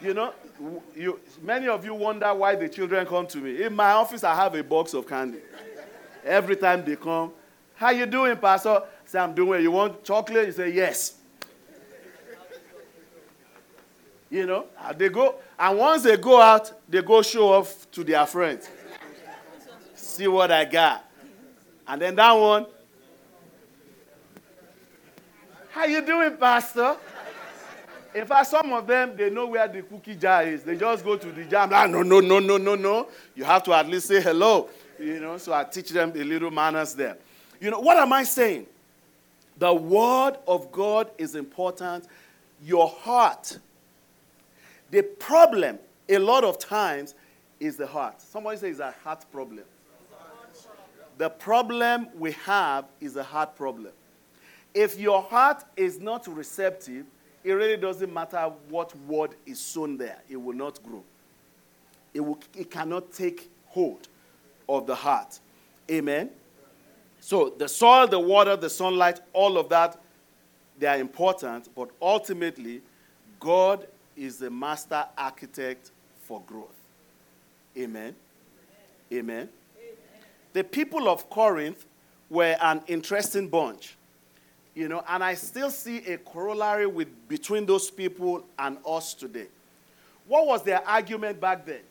You 0.00 0.12
know, 0.12 0.34
you, 0.96 1.20
many 1.40 1.68
of 1.68 1.84
you 1.84 1.94
wonder 1.94 2.34
why 2.34 2.56
the 2.56 2.68
children 2.68 3.06
come 3.06 3.28
to 3.28 3.38
me. 3.38 3.62
In 3.62 3.76
my 3.76 3.92
office, 3.92 4.24
I 4.24 4.34
have 4.34 4.56
a 4.56 4.64
box 4.64 4.92
of 4.92 5.06
candy. 5.06 5.38
Every 6.24 6.56
time 6.56 6.84
they 6.84 6.96
come, 6.96 7.30
how 7.76 7.90
you 7.90 8.06
doing, 8.06 8.36
Pastor? 8.36 8.82
Say, 9.12 9.18
I'm 9.18 9.34
doing 9.34 9.50
well. 9.50 9.60
You 9.60 9.70
want 9.70 10.02
chocolate? 10.04 10.46
You 10.46 10.52
say, 10.52 10.70
yes. 10.72 11.18
You 14.30 14.46
know, 14.46 14.64
they 14.96 15.10
go, 15.10 15.34
and 15.58 15.76
once 15.78 16.04
they 16.04 16.16
go 16.16 16.40
out, 16.40 16.72
they 16.88 17.02
go 17.02 17.20
show 17.20 17.52
off 17.52 17.90
to 17.90 18.04
their 18.04 18.24
friends. 18.24 18.70
See 19.94 20.26
what 20.26 20.50
I 20.50 20.64
got. 20.64 21.04
And 21.86 22.00
then 22.00 22.14
that 22.14 22.32
one, 22.32 22.64
how 25.72 25.84
you 25.84 26.00
doing, 26.00 26.34
Pastor? 26.38 26.96
In 28.14 28.24
fact, 28.24 28.46
some 28.46 28.72
of 28.72 28.86
them, 28.86 29.14
they 29.14 29.28
know 29.28 29.46
where 29.46 29.68
the 29.68 29.82
cookie 29.82 30.14
jar 30.14 30.42
is. 30.44 30.62
They 30.62 30.78
just 30.78 31.04
go 31.04 31.18
to 31.18 31.30
the 31.30 31.44
jar. 31.44 31.68
Ah, 31.70 31.84
no, 31.84 32.02
no, 32.02 32.20
no, 32.20 32.38
no, 32.38 32.56
no, 32.56 32.76
no. 32.76 33.08
You 33.34 33.44
have 33.44 33.62
to 33.64 33.74
at 33.74 33.86
least 33.86 34.06
say 34.06 34.22
hello. 34.22 34.70
You 34.98 35.20
know, 35.20 35.36
so 35.36 35.52
I 35.52 35.64
teach 35.64 35.90
them 35.90 36.12
a 36.16 36.24
little 36.24 36.50
manners 36.50 36.94
there. 36.94 37.18
You 37.60 37.70
know, 37.70 37.80
what 37.80 37.98
am 37.98 38.14
I 38.14 38.24
saying? 38.24 38.68
The 39.62 39.72
word 39.72 40.38
of 40.48 40.72
God 40.72 41.12
is 41.18 41.36
important. 41.36 42.08
Your 42.60 42.88
heart 42.88 43.58
the 44.90 45.02
problem, 45.02 45.78
a 46.08 46.18
lot 46.18 46.42
of 46.42 46.58
times, 46.58 47.14
is 47.60 47.76
the 47.76 47.86
heart. 47.86 48.20
Somebody 48.20 48.56
says 48.58 48.70
it's 48.72 48.80
a 48.80 48.90
heart 48.90 49.24
problem. 49.30 49.62
The 51.16 51.30
problem 51.30 52.08
we 52.18 52.32
have 52.32 52.86
is 53.00 53.14
a 53.14 53.22
heart 53.22 53.54
problem. 53.54 53.92
If 54.74 54.98
your 54.98 55.22
heart 55.22 55.62
is 55.76 56.00
not 56.00 56.26
receptive, 56.26 57.06
it 57.44 57.52
really 57.52 57.76
doesn't 57.76 58.12
matter 58.12 58.50
what 58.68 58.92
word 59.06 59.36
is 59.46 59.60
sown 59.60 59.96
there, 59.96 60.18
it 60.28 60.38
will 60.38 60.56
not 60.56 60.82
grow. 60.82 61.04
It, 62.12 62.20
will, 62.20 62.40
it 62.58 62.68
cannot 62.68 63.12
take 63.12 63.48
hold 63.66 64.08
of 64.68 64.88
the 64.88 64.96
heart. 64.96 65.38
Amen. 65.88 66.30
So 67.22 67.50
the 67.56 67.68
soil, 67.68 68.08
the 68.08 68.18
water, 68.18 68.56
the 68.56 68.68
sunlight, 68.68 69.20
all 69.32 69.56
of 69.56 69.68
that, 69.68 69.96
they 70.76 70.88
are 70.88 70.98
important, 70.98 71.68
but 71.72 71.88
ultimately, 72.02 72.82
God 73.38 73.86
is 74.16 74.38
the 74.38 74.50
master 74.50 75.06
architect 75.16 75.92
for 76.24 76.42
growth. 76.48 76.74
Amen. 77.78 78.16
Amen. 79.12 79.48
Amen. 79.48 79.48
The 80.52 80.64
people 80.64 81.08
of 81.08 81.30
Corinth 81.30 81.86
were 82.28 82.56
an 82.60 82.82
interesting 82.88 83.46
bunch. 83.46 83.96
You 84.74 84.88
know, 84.88 85.04
and 85.08 85.22
I 85.22 85.34
still 85.34 85.70
see 85.70 85.98
a 85.98 86.18
corollary 86.18 86.88
with 86.88 87.08
between 87.28 87.66
those 87.66 87.88
people 87.88 88.44
and 88.58 88.78
us 88.84 89.14
today. 89.14 89.46
What 90.26 90.48
was 90.48 90.64
their 90.64 90.86
argument 90.88 91.40
back 91.40 91.66
then? 91.66 91.82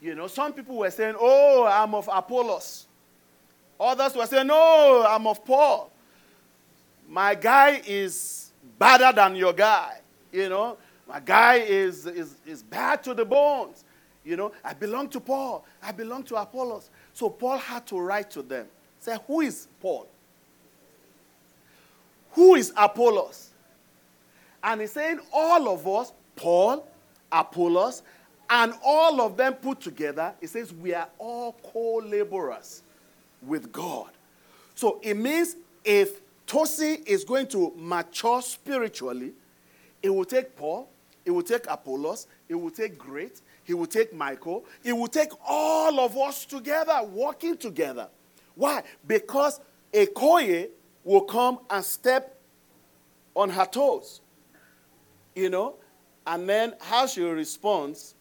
You 0.00 0.14
know, 0.14 0.26
some 0.26 0.54
people 0.54 0.78
were 0.78 0.90
saying, 0.90 1.16
"Oh, 1.18 1.66
I'm 1.66 1.94
of 1.94 2.08
Apollos." 2.10 2.87
Others 3.80 4.16
were 4.16 4.26
saying, 4.26 4.46
"No, 4.46 5.06
I'm 5.08 5.26
of 5.26 5.44
Paul." 5.44 5.90
My 7.08 7.34
guy 7.34 7.80
is 7.86 8.52
better 8.78 9.12
than 9.12 9.34
your 9.34 9.52
guy. 9.52 10.00
You 10.30 10.48
know, 10.50 10.76
my 11.08 11.20
guy 11.20 11.54
is, 11.56 12.06
is, 12.06 12.36
is 12.46 12.62
bad 12.62 13.02
to 13.04 13.14
the 13.14 13.24
bones. 13.24 13.84
You 14.24 14.36
know, 14.36 14.52
I 14.62 14.74
belong 14.74 15.08
to 15.10 15.20
Paul. 15.20 15.64
I 15.82 15.90
belong 15.92 16.22
to 16.24 16.36
Apollos. 16.36 16.90
So 17.14 17.30
Paul 17.30 17.56
had 17.56 17.86
to 17.86 17.98
write 17.98 18.30
to 18.32 18.42
them. 18.42 18.66
Say, 18.98 19.16
who 19.26 19.40
is 19.40 19.68
Paul? 19.80 20.06
Who 22.32 22.56
is 22.56 22.72
Apollos? 22.76 23.50
And 24.62 24.82
he's 24.82 24.92
saying 24.92 25.20
all 25.32 25.68
of 25.70 25.88
us, 25.88 26.12
Paul, 26.36 26.86
Apollos, 27.32 28.02
and 28.50 28.74
all 28.84 29.22
of 29.22 29.36
them 29.36 29.54
put 29.54 29.80
together, 29.80 30.34
he 30.40 30.46
says 30.46 30.74
we 30.74 30.92
are 30.92 31.08
all 31.18 31.56
co-laborers 31.72 32.82
with 33.42 33.72
God. 33.72 34.10
So 34.74 35.00
it 35.02 35.14
means 35.14 35.56
if 35.84 36.20
Tosi 36.46 37.06
is 37.06 37.24
going 37.24 37.46
to 37.48 37.72
mature 37.76 38.42
spiritually, 38.42 39.32
it 40.02 40.10
will 40.10 40.24
take 40.24 40.56
Paul, 40.56 40.88
it 41.28 41.32
will 41.32 41.42
take 41.42 41.66
Apollos. 41.68 42.26
It 42.48 42.54
will 42.54 42.70
take 42.70 42.96
Great. 42.96 43.42
He 43.62 43.74
will 43.74 43.86
take 43.86 44.14
Michael. 44.14 44.64
It 44.82 44.94
will 44.94 45.08
take 45.08 45.28
all 45.46 46.00
of 46.00 46.16
us 46.16 46.46
together, 46.46 47.02
working 47.02 47.54
together. 47.54 48.08
Why? 48.54 48.82
Because 49.06 49.60
a 49.92 50.06
koye 50.06 50.70
will 51.04 51.20
come 51.20 51.58
and 51.68 51.84
step 51.84 52.34
on 53.34 53.50
her 53.50 53.66
toes. 53.66 54.22
You 55.34 55.50
know? 55.50 55.74
And 56.26 56.48
then 56.48 56.72
how 56.80 57.06
she 57.06 57.20
responds 57.20 58.14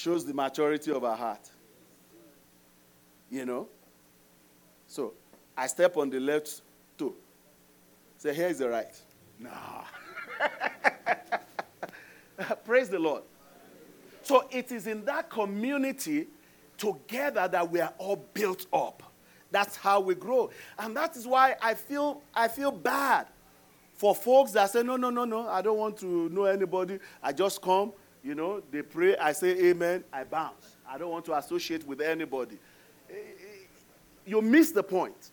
shows 0.00 0.24
the 0.24 0.32
maturity 0.32 0.90
of 0.90 1.04
our 1.04 1.16
heart. 1.16 1.50
You 3.30 3.44
know? 3.44 3.68
So 4.86 5.12
I 5.56 5.66
step 5.66 5.96
on 5.96 6.08
the 6.08 6.18
left 6.18 6.62
toe. 6.96 7.14
Say, 8.16 8.34
here 8.34 8.48
is 8.48 8.58
the 8.58 8.68
right. 8.68 8.98
No. 9.38 9.50
Praise 12.64 12.88
the 12.88 12.98
Lord. 12.98 13.22
So 14.22 14.48
it 14.50 14.72
is 14.72 14.86
in 14.86 15.04
that 15.04 15.28
community 15.28 16.28
together 16.78 17.46
that 17.48 17.70
we 17.70 17.80
are 17.80 17.92
all 17.98 18.24
built 18.32 18.66
up. 18.72 19.02
That's 19.50 19.76
how 19.76 20.00
we 20.00 20.14
grow. 20.14 20.50
And 20.78 20.96
that 20.96 21.16
is 21.16 21.26
why 21.26 21.56
I 21.60 21.74
feel 21.74 22.22
I 22.34 22.48
feel 22.48 22.70
bad 22.70 23.26
for 23.94 24.14
folks 24.14 24.52
that 24.52 24.70
say, 24.70 24.82
no, 24.82 24.96
no, 24.96 25.10
no, 25.10 25.24
no, 25.24 25.46
I 25.48 25.60
don't 25.60 25.76
want 25.76 25.98
to 25.98 26.30
know 26.30 26.44
anybody. 26.44 26.98
I 27.22 27.32
just 27.32 27.60
come, 27.60 27.92
you 28.22 28.34
know, 28.34 28.62
they 28.70 28.82
pray, 28.82 29.16
I 29.16 29.32
say 29.32 29.70
amen, 29.70 30.04
I 30.12 30.24
bounce. 30.24 30.76
I 30.88 30.98
don't 30.98 31.10
want 31.10 31.24
to 31.26 31.36
associate 31.36 31.86
with 31.86 32.00
anybody. 32.00 32.58
Eh, 33.08 33.14
eh, 33.14 33.46
you 34.26 34.42
miss 34.42 34.72
the 34.72 34.82
point 34.82 35.30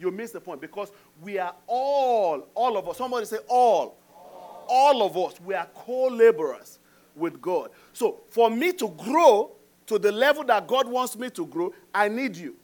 you 0.00 0.10
miss 0.10 0.30
the 0.32 0.40
point 0.40 0.60
because 0.60 0.90
we 1.20 1.38
are 1.38 1.54
all, 1.66 2.48
all 2.54 2.76
of 2.76 2.88
us, 2.88 2.96
somebody 2.96 3.26
say 3.26 3.36
all, 3.46 3.98
all, 4.14 4.66
all 4.68 5.02
of 5.02 5.16
us, 5.16 5.38
we 5.44 5.54
are 5.54 5.68
co 5.74 6.06
laborers 6.06 6.78
with 7.14 7.40
God. 7.40 7.70
So 7.92 8.20
for 8.30 8.50
me 8.50 8.72
to 8.72 8.88
grow 8.88 9.52
to 9.86 9.98
the 9.98 10.10
level 10.10 10.42
that 10.44 10.66
God 10.66 10.88
wants 10.88 11.16
me 11.18 11.28
to 11.30 11.46
grow, 11.46 11.74
I 11.94 12.08
need 12.08 12.36
you. 12.36 12.56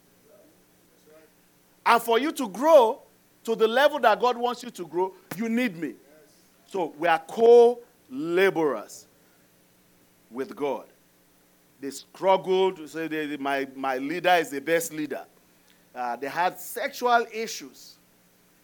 And 1.84 2.02
for 2.02 2.18
you 2.18 2.32
to 2.32 2.48
grow 2.48 3.02
to 3.44 3.54
the 3.54 3.68
level 3.68 4.00
that 4.00 4.18
God 4.18 4.36
wants 4.36 4.62
you 4.62 4.70
to 4.70 4.86
grow, 4.86 5.12
you 5.36 5.48
need 5.48 5.76
me. 5.76 5.94
So 6.66 6.94
we 6.98 7.06
are 7.06 7.22
co 7.28 7.80
laborers 8.10 9.06
with 10.30 10.54
God. 10.54 10.86
They 11.80 11.90
struggled 11.90 12.78
they, 12.78 13.36
my, 13.36 13.68
my 13.74 13.98
leader 13.98 14.30
is 14.30 14.50
the 14.50 14.60
best 14.60 14.92
leader. 14.92 15.24
Uh, 15.94 16.16
they 16.16 16.28
had 16.28 16.58
sexual 16.58 17.26
issues. 17.32 17.96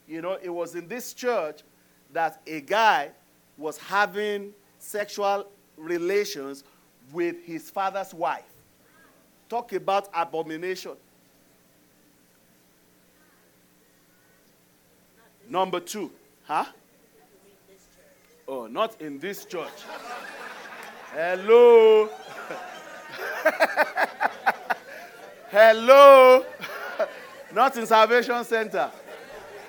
You 0.09 0.23
know, 0.23 0.39
it 0.43 0.51
was 0.51 0.75
in 0.75 0.89
this 0.89 1.15
church 1.15 1.61
that 2.13 2.41
a 2.47 2.61
guy 2.61 3.11
was 3.57 3.79
having 3.79 4.53
sexual 4.79 5.47
relations 5.77 6.65
with 7.13 7.43
his 7.45 7.71
father's 7.71 8.13
wife. 8.13 8.45
Talk 9.49 9.73
about 9.73 10.09
abomination. 10.15 10.93
Number 15.49 15.81
two, 15.81 16.11
huh? 16.45 16.65
Oh, 18.49 18.67
not 18.67 19.01
in 19.01 19.19
this 19.19 19.45
church. 19.45 19.69
Hello. 21.15 22.09
Hello. 25.51 26.47
Not 27.53 27.77
in 27.77 27.85
Salvation 27.85 28.43
Center. 28.45 28.91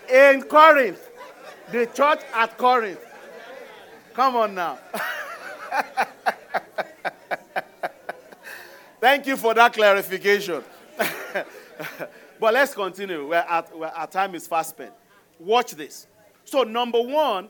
In 0.10 0.44
Corinth. 0.44 1.10
The 1.70 1.88
church 1.88 2.22
at 2.34 2.58
Corinth. 2.58 3.06
Come 4.14 4.38
on 4.38 4.56
now. 4.56 4.80
Thank 9.02 9.28
you 9.28 9.36
for 9.36 9.54
that 9.54 9.74
clarification. 9.74 10.64
but 12.40 12.54
let's 12.54 12.74
continue. 12.74 13.28
We're 13.28 13.36
at, 13.36 13.78
we're, 13.78 13.88
our 13.88 14.08
time 14.08 14.34
is 14.36 14.48
fast 14.48 14.70
spent. 14.70 14.94
Watch 15.40 15.72
this. 15.72 16.08
So, 16.46 16.64
number 16.64 17.02
one, 17.02 17.50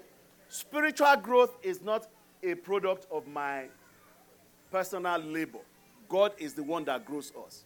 spiritual 0.49 1.15
growth 1.17 1.55
is 1.61 1.79
not 1.79 2.07
a 2.41 2.55
product 2.55 3.05
of 3.11 3.27
my 3.27 3.67
personal 4.73 5.19
labor. 5.19 5.59
God 6.09 6.33
is 6.37 6.53
the 6.53 6.63
one 6.63 6.83
that 6.85 7.05
grows 7.05 7.31
us 7.45 7.63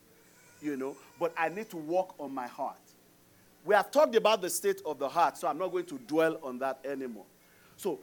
you 0.61 0.77
know, 0.77 0.95
but 1.19 1.33
I 1.37 1.49
need 1.49 1.69
to 1.69 1.77
work 1.77 2.19
on 2.19 2.33
my 2.33 2.47
heart. 2.47 2.77
We 3.65 3.75
have 3.75 3.91
talked 3.91 4.15
about 4.15 4.41
the 4.41 4.49
state 4.49 4.81
of 4.85 4.97
the 4.97 5.09
heart, 5.09 5.37
so 5.37 5.47
I'm 5.47 5.57
not 5.57 5.71
going 5.71 5.85
to 5.85 5.97
dwell 5.99 6.39
on 6.41 6.57
that 6.59 6.79
anymore. 6.85 7.25
So, 7.75 7.99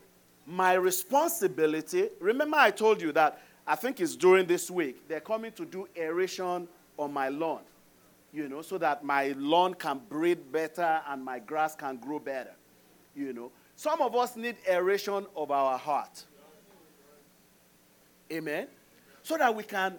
my 0.46 0.74
responsibility, 0.74 2.10
remember 2.20 2.58
I 2.58 2.70
told 2.70 3.00
you 3.00 3.12
that 3.12 3.40
I 3.66 3.76
think 3.76 4.00
it's 4.00 4.14
during 4.14 4.46
this 4.46 4.70
week, 4.70 5.08
they're 5.08 5.20
coming 5.20 5.52
to 5.52 5.64
do 5.64 5.88
aeration 5.96 6.68
on 6.98 7.12
my 7.12 7.28
lawn, 7.30 7.62
you 8.32 8.48
know, 8.48 8.60
so 8.60 8.76
that 8.78 9.02
my 9.02 9.34
lawn 9.38 9.72
can 9.74 10.00
breathe 10.08 10.40
better 10.52 11.00
and 11.08 11.24
my 11.24 11.38
grass 11.38 11.74
can 11.74 11.96
grow 11.96 12.18
better, 12.18 12.52
you 13.16 13.32
know. 13.32 13.50
Some 13.74 14.02
of 14.02 14.14
us 14.14 14.36
need 14.36 14.56
aeration 14.68 15.26
of 15.34 15.50
our 15.50 15.78
heart. 15.78 16.24
Amen. 18.30 18.68
So 19.24 19.36
that 19.38 19.54
we 19.54 19.64
can 19.64 19.96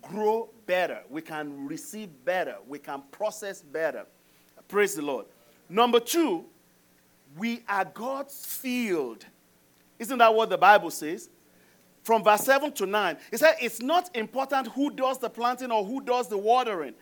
grow 0.00 0.48
better, 0.64 1.00
we 1.10 1.20
can 1.20 1.66
receive 1.66 2.08
better, 2.24 2.56
we 2.66 2.78
can 2.78 3.02
process 3.10 3.60
better. 3.60 4.06
Praise 4.68 4.94
the 4.94 5.02
Lord. 5.02 5.26
Number 5.68 5.98
two, 5.98 6.44
we 7.36 7.62
are 7.68 7.84
God's 7.84 8.46
field. 8.46 9.26
Isn't 9.98 10.18
that 10.18 10.32
what 10.32 10.48
the 10.48 10.56
Bible 10.56 10.90
says? 10.90 11.28
From 12.04 12.22
verse 12.22 12.42
7 12.42 12.72
to 12.74 12.86
9, 12.86 13.16
it 13.32 13.38
said 13.38 13.56
it's 13.60 13.82
not 13.82 14.16
important 14.16 14.68
who 14.68 14.90
does 14.90 15.18
the 15.18 15.28
planting 15.28 15.72
or 15.72 15.84
who 15.84 16.00
does 16.00 16.28
the 16.28 16.38
watering. 16.38 16.94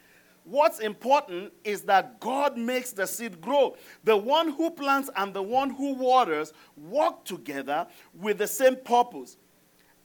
What's 0.45 0.79
important 0.79 1.53
is 1.63 1.83
that 1.83 2.21
God 2.21 2.57
makes 2.57 2.93
the 2.93 3.07
seed 3.07 3.41
grow. 3.41 3.77
The 4.05 4.17
one 4.17 4.53
who 4.53 4.71
plants 4.71 5.11
and 5.15 5.35
the 5.35 5.43
one 5.43 5.71
who 5.71 5.93
waters 5.95 6.53
work 6.77 7.25
together 7.25 7.87
with 8.15 8.39
the 8.39 8.47
same 8.47 8.77
purpose, 8.77 9.37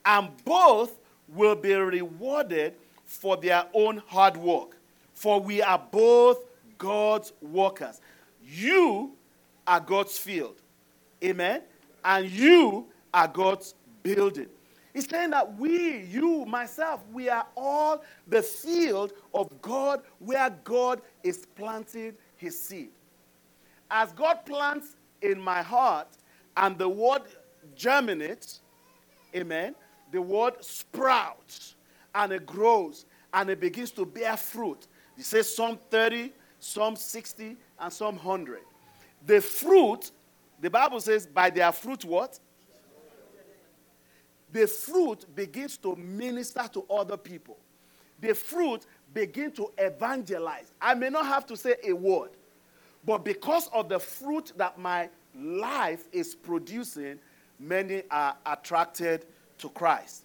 and 0.05 0.29
both 0.43 0.99
will 1.33 1.55
be 1.55 1.73
rewarded 1.73 2.75
for 3.05 3.37
their 3.37 3.65
own 3.73 4.01
hard 4.07 4.37
work. 4.37 4.77
For 5.13 5.39
we 5.39 5.61
are 5.61 5.81
both 5.91 6.43
God's 6.77 7.33
workers. 7.41 8.01
You 8.43 9.13
are 9.67 9.79
God's 9.79 10.17
field. 10.17 10.55
Amen? 11.23 11.61
And 12.03 12.29
you 12.29 12.87
are 13.13 13.27
God's 13.27 13.75
building. 14.03 14.47
He's 14.93 15.07
saying 15.07 15.29
that 15.29 15.57
we, 15.57 16.01
you, 16.03 16.45
myself, 16.45 17.01
we 17.13 17.29
are 17.29 17.45
all 17.55 18.03
the 18.27 18.41
field 18.41 19.13
of 19.33 19.61
God 19.61 20.01
where 20.19 20.49
God 20.63 21.01
is 21.23 21.45
planting 21.55 22.13
his 22.35 22.59
seed. 22.59 22.89
As 23.89 24.11
God 24.11 24.45
plants 24.45 24.95
in 25.21 25.39
my 25.39 25.61
heart 25.61 26.07
and 26.57 26.77
the 26.77 26.89
word 26.89 27.21
germinates, 27.75 28.61
amen, 29.35 29.75
the 30.11 30.21
word 30.21 30.63
sprouts 30.63 31.75
and 32.13 32.31
it 32.31 32.45
grows 32.45 33.05
and 33.33 33.49
it 33.49 33.59
begins 33.59 33.91
to 33.91 34.05
bear 34.05 34.35
fruit. 34.37 34.87
He 35.15 35.23
says 35.23 35.53
some 35.53 35.77
30, 35.89 36.33
some 36.59 36.95
60, 36.95 37.57
and 37.79 37.93
some 37.93 38.15
100. 38.15 38.59
The 39.25 39.41
fruit, 39.41 40.11
the 40.59 40.69
Bible 40.69 40.99
says, 40.99 41.25
by 41.27 41.49
their 41.49 41.71
fruit, 41.71 42.03
what? 42.05 42.39
the 44.51 44.67
fruit 44.67 45.25
begins 45.33 45.77
to 45.77 45.95
minister 45.95 46.67
to 46.73 46.85
other 46.89 47.17
people. 47.17 47.57
The 48.19 48.33
fruit 48.35 48.85
begin 49.13 49.51
to 49.53 49.71
evangelize. 49.77 50.71
I 50.81 50.93
may 50.93 51.09
not 51.09 51.25
have 51.25 51.45
to 51.47 51.57
say 51.57 51.75
a 51.85 51.93
word, 51.93 52.31
but 53.05 53.23
because 53.25 53.69
of 53.73 53.89
the 53.89 53.99
fruit 53.99 54.53
that 54.57 54.77
my 54.77 55.09
life 55.35 56.05
is 56.11 56.35
producing, 56.35 57.19
many 57.59 58.03
are 58.11 58.35
attracted 58.45 59.25
to 59.61 59.69
Christ. 59.69 60.23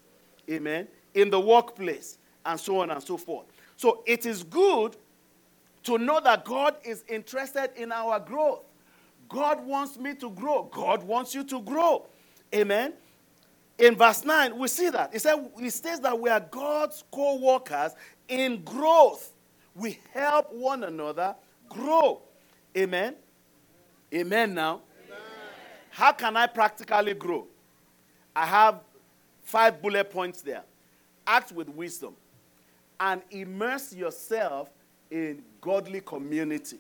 Amen. 0.51 0.89
In 1.15 1.31
the 1.31 1.41
workplace 1.41 2.19
and 2.45 2.59
so 2.59 2.81
on 2.81 2.91
and 2.91 3.03
so 3.03 3.17
forth. 3.17 3.47
So 3.77 4.03
it 4.07 4.27
is 4.27 4.43
good 4.43 4.97
to 5.85 5.99
know 5.99 6.21
that 6.21 6.45
God 6.45 6.77
is 6.85 7.05
interested 7.09 7.71
in 7.77 7.93
our 7.93 8.19
growth. 8.19 8.65
God 9.29 9.65
wants 9.65 9.99
me 9.99 10.15
to 10.17 10.31
grow. 10.31 10.65
God 10.65 11.03
wants 11.03 11.35
you 11.35 11.45
to 11.45 11.61
grow. 11.61 12.07
Amen. 12.55 12.93
In 13.79 13.95
verse 13.95 14.25
9, 14.25 14.57
we 14.57 14.69
see 14.69 14.89
that. 14.91 15.15
It, 15.15 15.21
says 15.71 16.01
that 16.01 16.19
we 16.19 16.31
are 16.31 16.41
God's 16.41 17.05
co 17.11 17.37
workers 17.37 17.93
in 18.29 18.63
growth. 18.63 19.33
We 19.75 19.99
help 20.13 20.53
one 20.53 20.85
another 20.85 21.35
grow. 21.69 22.23
Amen. 22.77 23.15
Amen 24.15 24.55
now. 24.55 24.81
Amen. 25.07 25.21
How 25.91 26.13
can 26.13 26.37
I 26.37 26.47
practically 26.47 27.15
grow? 27.15 27.47
I 28.35 28.47
have 28.47 28.81
five 29.47 29.81
bullet 29.81 30.11
points 30.11 30.43
there. 30.43 30.65
Act 31.27 31.53
with 31.53 31.69
wisdom 31.71 32.15
and 33.01 33.23
immerse 33.31 33.95
yourself 33.95 34.69
in 35.11 35.43
godly 35.61 36.01
community. 36.01 36.79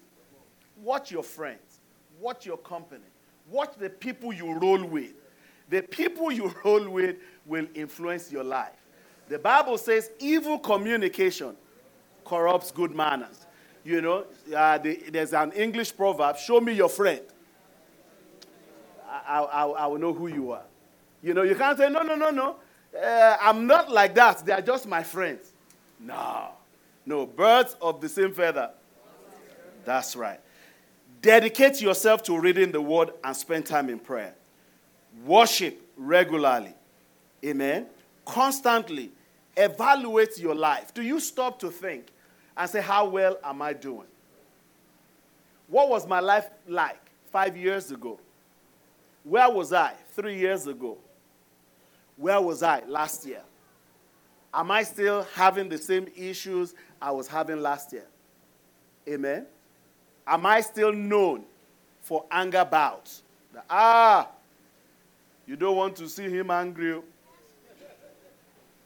Watch 0.82 1.10
your 1.10 1.22
friends, 1.22 1.80
watch 2.20 2.44
your 2.44 2.58
company, 2.58 3.04
watch 3.50 3.70
the 3.78 3.88
people 3.88 4.32
you 4.32 4.58
roll 4.58 4.84
with. 4.84 5.12
The 5.70 5.82
people 5.82 6.30
you 6.30 6.52
roll 6.64 6.88
with 6.88 7.16
will 7.46 7.66
influence 7.74 8.30
your 8.30 8.44
life. 8.44 8.74
The 9.28 9.38
Bible 9.38 9.78
says 9.78 10.10
evil 10.18 10.58
communication 10.58 11.56
corrupts 12.24 12.70
good 12.70 12.94
manners. 12.94 13.46
You 13.84 14.00
know, 14.00 14.26
uh, 14.54 14.78
the, 14.78 15.00
there's 15.10 15.32
an 15.32 15.52
English 15.52 15.96
proverb 15.96 16.36
show 16.36 16.60
me 16.60 16.72
your 16.72 16.88
friend. 16.88 17.20
I, 19.08 19.40
I, 19.40 19.64
I, 19.64 19.86
will 19.86 19.98
know 19.98 20.12
who 20.12 20.26
you 20.26 20.50
are. 20.50 20.64
You 21.26 21.34
know, 21.34 21.42
you 21.42 21.56
can't 21.56 21.76
say, 21.76 21.90
no, 21.90 22.02
no, 22.02 22.14
no, 22.14 22.30
no. 22.30 22.56
Uh, 22.96 23.36
I'm 23.40 23.66
not 23.66 23.90
like 23.90 24.14
that. 24.14 24.46
They 24.46 24.52
are 24.52 24.60
just 24.60 24.86
my 24.86 25.02
friends. 25.02 25.52
No. 25.98 26.50
No, 27.04 27.26
birds 27.26 27.74
of 27.82 28.00
the 28.00 28.08
same 28.08 28.32
feather. 28.32 28.70
That's 29.84 30.14
right. 30.14 30.38
Dedicate 31.20 31.80
yourself 31.80 32.22
to 32.24 32.38
reading 32.38 32.70
the 32.70 32.80
word 32.80 33.10
and 33.24 33.36
spend 33.36 33.66
time 33.66 33.90
in 33.90 33.98
prayer. 33.98 34.36
Worship 35.24 35.82
regularly. 35.96 36.74
Amen. 37.44 37.86
Constantly 38.24 39.10
evaluate 39.56 40.38
your 40.38 40.54
life. 40.54 40.94
Do 40.94 41.02
you 41.02 41.18
stop 41.18 41.58
to 41.58 41.72
think 41.72 42.06
and 42.56 42.70
say, 42.70 42.80
How 42.80 43.04
well 43.04 43.36
am 43.42 43.62
I 43.62 43.72
doing? 43.72 44.06
What 45.66 45.88
was 45.88 46.06
my 46.06 46.20
life 46.20 46.48
like 46.68 47.00
five 47.32 47.56
years 47.56 47.90
ago? 47.90 48.20
Where 49.24 49.50
was 49.50 49.72
I 49.72 49.94
three 50.12 50.38
years 50.38 50.68
ago? 50.68 50.98
Where 52.16 52.40
was 52.40 52.62
I 52.62 52.82
last 52.86 53.26
year? 53.26 53.42
Am 54.52 54.70
I 54.70 54.82
still 54.82 55.26
having 55.34 55.68
the 55.68 55.78
same 55.78 56.06
issues 56.16 56.74
I 57.00 57.10
was 57.10 57.28
having 57.28 57.60
last 57.60 57.92
year? 57.92 58.06
Amen. 59.08 59.46
Am 60.26 60.46
I 60.46 60.60
still 60.62 60.92
known 60.92 61.44
for 62.00 62.24
anger 62.30 62.64
bouts? 62.64 63.22
ah, 63.70 64.28
you 65.46 65.56
don't 65.56 65.76
want 65.76 65.96
to 65.96 66.08
see 66.08 66.28
him 66.28 66.50
angry. 66.50 67.00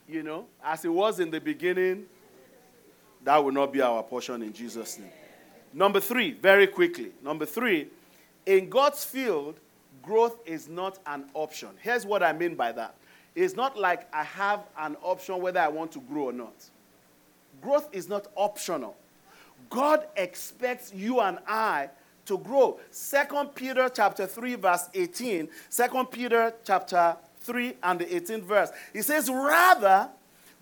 You 0.08 0.22
know, 0.22 0.46
as 0.64 0.84
it 0.84 0.88
was 0.88 1.20
in 1.20 1.30
the 1.30 1.40
beginning, 1.40 2.06
that 3.24 3.36
will 3.36 3.52
not 3.52 3.72
be 3.72 3.80
our 3.80 4.02
portion 4.02 4.42
in 4.42 4.52
Jesus' 4.52 4.98
name. 4.98 5.10
Number 5.72 6.00
three, 6.00 6.32
very 6.32 6.66
quickly. 6.66 7.12
Number 7.22 7.46
three, 7.46 7.88
in 8.46 8.68
God's 8.68 9.04
field, 9.04 9.60
growth 10.02 10.38
is 10.46 10.68
not 10.68 10.98
an 11.06 11.24
option. 11.34 11.70
Here's 11.80 12.04
what 12.04 12.22
I 12.22 12.32
mean 12.32 12.54
by 12.54 12.72
that 12.72 12.94
it's 13.34 13.54
not 13.54 13.78
like 13.78 14.06
I 14.14 14.24
have 14.24 14.60
an 14.78 14.96
option 15.02 15.40
whether 15.40 15.60
I 15.60 15.68
want 15.68 15.92
to 15.92 16.00
grow 16.00 16.24
or 16.24 16.32
not. 16.32 16.54
Growth 17.62 17.88
is 17.92 18.08
not 18.08 18.26
optional. 18.36 18.96
God 19.68 20.06
expects 20.16 20.92
you 20.92 21.20
and 21.20 21.38
I 21.46 21.90
to 22.26 22.38
grow. 22.38 22.80
Second 22.90 23.54
Peter 23.54 23.88
chapter 23.88 24.26
3 24.26 24.54
verse 24.56 24.88
18. 24.94 25.48
Second 25.68 26.06
Peter 26.06 26.54
chapter 26.64 27.16
3 27.40 27.74
and 27.82 28.00
the 28.00 28.04
18th 28.06 28.42
verse. 28.42 28.70
He 28.92 29.02
says, 29.02 29.30
"Rather, 29.30 30.08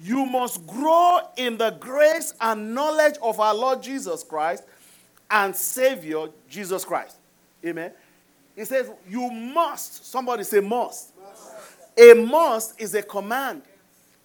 you 0.00 0.26
must 0.26 0.66
grow 0.66 1.20
in 1.37 1.59
the 1.59 1.70
grace 1.70 2.35
and 2.40 2.74
knowledge 2.74 3.16
of 3.22 3.40
our 3.40 3.54
Lord 3.54 3.83
Jesus 3.83 4.22
Christ 4.22 4.64
and 5.31 5.54
Savior 5.54 6.28
Jesus 6.48 6.85
Christ." 6.85 7.16
Amen. 7.64 7.92
He 8.54 8.64
says, 8.64 8.90
"You 9.09 9.31
must." 9.31 10.07
Somebody 10.07 10.44
say 10.44 10.61
must. 10.61 11.12
A 11.99 12.15
must 12.15 12.81
is 12.81 12.95
a 12.95 13.03
command. 13.03 13.63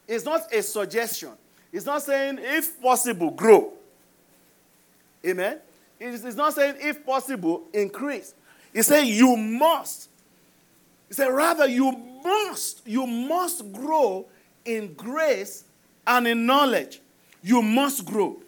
It's 0.08 0.26
not 0.26 0.54
a 0.54 0.62
suggestion. 0.62 1.32
It's 1.72 1.86
not 1.86 2.04
saying 2.04 2.38
if 2.40 2.80
possible 2.82 3.32
grow. 3.32 3.74
Amen. 5.26 5.60
It's 6.00 6.36
not 6.36 6.54
saying, 6.54 6.76
if 6.80 7.06
possible, 7.06 7.64
increase. 7.74 8.34
He 8.74 8.82
said, 8.82 9.04
you 9.04 9.38
must. 9.38 10.10
He 11.08 11.14
said, 11.14 11.28
rather, 11.28 11.68
you 11.68 11.92
must, 12.24 12.86
you 12.86 13.08
must 13.08 13.72
grow 13.72 14.26
in 14.66 14.94
grace 14.94 15.64
and 16.06 16.28
in 16.28 16.46
knowledge. 16.46 17.00
You 17.42 17.62
must 17.62 18.06
grow. 18.06 18.42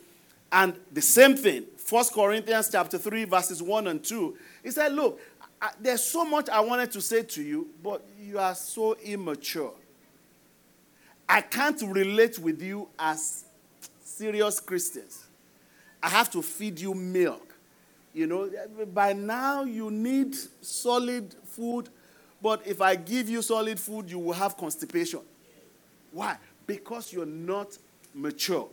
And 0.52 0.74
the 0.92 1.02
same 1.02 1.36
thing, 1.38 1.64
1 1.88 2.06
Corinthians 2.14 2.70
chapter 2.72 2.98
3, 2.98 3.26
verses 3.26 3.62
1 3.62 3.88
and 3.88 4.04
2. 4.04 4.38
He 4.64 4.72
said, 4.72 4.94
Look, 4.94 5.20
I, 5.62 5.72
there's 5.80 6.04
so 6.04 6.26
much 6.26 6.50
I 6.50 6.60
wanted 6.60 6.92
to 6.92 7.02
say 7.02 7.24
to 7.24 7.42
you, 7.42 7.70
but 7.84 8.06
you 8.20 8.40
are 8.40 8.56
so 8.56 8.96
immature. 9.04 9.74
I 11.28 11.42
can't 11.42 11.82
relate 11.82 12.38
with 12.38 12.62
you 12.62 12.88
as 13.00 13.46
serious 14.04 14.60
Christians. 14.60 15.26
I 16.02 16.10
have 16.10 16.30
to 16.32 16.42
feed 16.42 16.80
you 16.80 16.94
milk. 16.94 17.56
You 18.14 18.28
know, 18.28 18.50
by 18.94 19.14
now 19.14 19.64
you 19.64 19.92
need 19.92 20.36
solid 20.62 21.36
food, 21.44 21.90
but 22.42 22.66
if 22.66 22.80
I 22.82 22.96
give 22.96 23.30
you 23.30 23.42
solid 23.42 23.80
food, 23.80 24.10
you 24.10 24.20
will 24.20 24.34
have 24.34 24.56
constipation. 24.56 25.22
Why? 26.12 26.38
Because 26.66 27.12
you're 27.12 27.26
not 27.26 27.78
mature. 28.14 28.70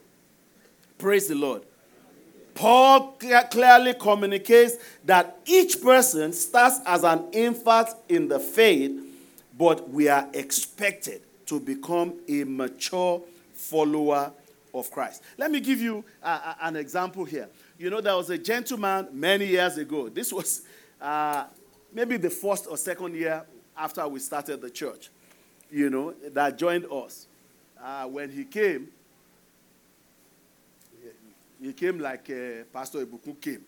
Praise 0.98 1.26
the 1.26 1.34
Lord. 1.34 1.62
Paul 2.54 3.18
clearly 3.50 3.94
communicates 3.94 4.76
that 5.04 5.38
each 5.46 5.80
person 5.80 6.32
starts 6.32 6.80
as 6.86 7.04
an 7.04 7.24
infant 7.32 7.88
in 8.08 8.28
the 8.28 8.38
faith, 8.38 8.92
but 9.58 9.88
we 9.90 10.08
are 10.08 10.28
expected 10.34 11.22
to 11.46 11.60
become 11.60 12.14
a 12.28 12.44
mature 12.44 13.22
follower 13.54 14.32
of 14.74 14.90
Christ. 14.90 15.22
Let 15.38 15.50
me 15.50 15.60
give 15.60 15.80
you 15.80 16.04
a, 16.22 16.28
a, 16.28 16.56
an 16.62 16.76
example 16.76 17.24
here. 17.24 17.48
You 17.78 17.90
know, 17.90 18.00
there 18.00 18.16
was 18.16 18.30
a 18.30 18.38
gentleman 18.38 19.08
many 19.12 19.46
years 19.46 19.76
ago. 19.76 20.08
This 20.08 20.32
was 20.32 20.62
uh, 21.00 21.44
maybe 21.92 22.16
the 22.16 22.30
first 22.30 22.66
or 22.68 22.76
second 22.76 23.14
year 23.14 23.44
after 23.76 24.06
we 24.06 24.20
started 24.20 24.60
the 24.60 24.70
church, 24.70 25.10
you 25.70 25.90
know, 25.90 26.14
that 26.32 26.58
joined 26.58 26.86
us. 26.86 27.26
Uh, 27.82 28.06
when 28.06 28.30
he 28.30 28.44
came, 28.44 28.88
he 31.62 31.72
came 31.72 31.98
like 31.98 32.28
uh, 32.30 32.64
Pastor 32.72 33.04
Ibuku 33.06 33.40
came 33.40 33.62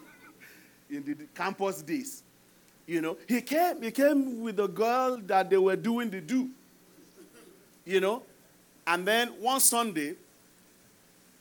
in 0.90 1.04
the 1.04 1.14
campus 1.34 1.82
days. 1.82 2.22
You 2.86 3.00
know, 3.00 3.16
he 3.28 3.40
came, 3.42 3.82
he 3.82 3.90
came 3.90 4.40
with 4.40 4.58
a 4.58 4.68
girl 4.68 5.18
that 5.26 5.48
they 5.50 5.58
were 5.58 5.76
doing 5.76 6.10
the 6.10 6.20
do. 6.20 6.48
You 7.84 8.00
know, 8.00 8.22
and 8.86 9.06
then 9.06 9.28
one 9.40 9.60
Sunday 9.60 10.14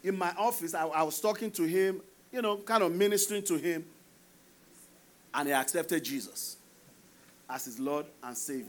in 0.03 0.17
my 0.17 0.33
office, 0.37 0.73
I, 0.73 0.87
I 0.87 1.03
was 1.03 1.19
talking 1.19 1.51
to 1.51 1.63
him, 1.63 2.01
you 2.31 2.41
know, 2.41 2.57
kind 2.57 2.83
of 2.83 2.91
ministering 2.93 3.43
to 3.43 3.57
him, 3.57 3.85
and 5.33 5.47
he 5.47 5.53
accepted 5.53 6.03
Jesus 6.03 6.57
as 7.49 7.65
his 7.65 7.79
Lord 7.79 8.05
and 8.23 8.37
Savior. 8.37 8.65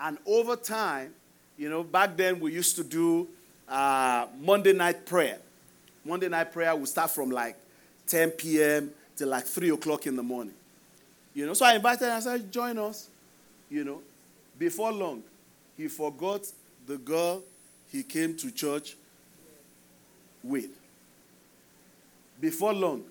And 0.00 0.18
over 0.26 0.56
time, 0.56 1.14
you 1.56 1.68
know, 1.68 1.82
back 1.82 2.16
then 2.16 2.40
we 2.40 2.52
used 2.52 2.76
to 2.76 2.84
do 2.84 3.28
uh, 3.68 4.26
Monday 4.40 4.72
night 4.72 5.06
prayer. 5.06 5.38
Monday 6.08 6.28
night 6.28 6.50
prayer 6.52 6.74
will 6.74 6.86
start 6.86 7.10
from 7.10 7.30
like 7.30 7.56
10 8.06 8.30
p.m. 8.30 8.90
till 9.14 9.28
like 9.28 9.44
3 9.44 9.70
o'clock 9.70 10.06
in 10.06 10.16
the 10.16 10.22
morning. 10.22 10.54
You 11.34 11.46
know, 11.46 11.54
so 11.54 11.66
I 11.66 11.74
invited 11.74 12.06
him, 12.06 12.12
I 12.16 12.20
said, 12.20 12.50
join 12.50 12.78
us. 12.78 13.08
You 13.70 13.84
know, 13.84 14.00
before 14.58 14.90
long, 14.90 15.22
he 15.76 15.88
forgot 15.88 16.40
the 16.86 16.96
girl 16.96 17.42
he 17.92 18.02
came 18.02 18.34
to 18.38 18.50
church 18.50 18.96
with. 20.42 20.70
Before 22.40 22.72
long, 22.72 23.04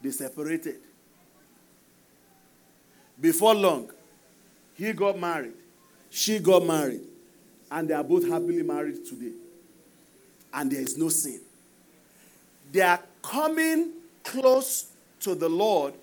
they 0.00 0.10
separated. 0.10 0.76
Before 3.20 3.54
long, 3.54 3.90
he 4.74 4.92
got 4.92 5.18
married, 5.18 5.52
she 6.08 6.38
got 6.38 6.64
married, 6.64 7.02
and 7.70 7.88
they 7.88 7.94
are 7.94 8.04
both 8.04 8.26
happily 8.28 8.62
married 8.62 9.04
today. 9.04 9.32
And 10.52 10.70
there 10.70 10.80
is 10.80 10.96
no 10.96 11.08
sin. 11.08 11.40
They 12.72 12.80
are 12.80 13.00
coming 13.22 13.92
close 14.22 14.86
to 15.20 15.34
the 15.34 15.48
Lord, 15.48 15.94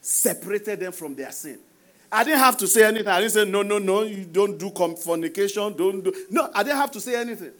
separated 0.00 0.80
them 0.80 0.92
from 0.92 1.14
their 1.14 1.32
sin. 1.32 1.58
I 2.10 2.24
didn't 2.24 2.40
have 2.40 2.58
to 2.58 2.66
say 2.66 2.84
anything. 2.84 3.08
I 3.08 3.20
didn't 3.20 3.32
say, 3.32 3.44
no, 3.44 3.62
no, 3.62 3.78
no, 3.78 4.02
you 4.02 4.24
don't 4.24 4.58
do 4.58 4.70
fornication, 4.70 5.74
don't 5.74 6.04
do. 6.04 6.12
No, 6.30 6.50
I 6.54 6.62
didn't 6.62 6.76
have 6.76 6.90
to 6.92 7.00
say 7.00 7.16
anything. 7.16 7.52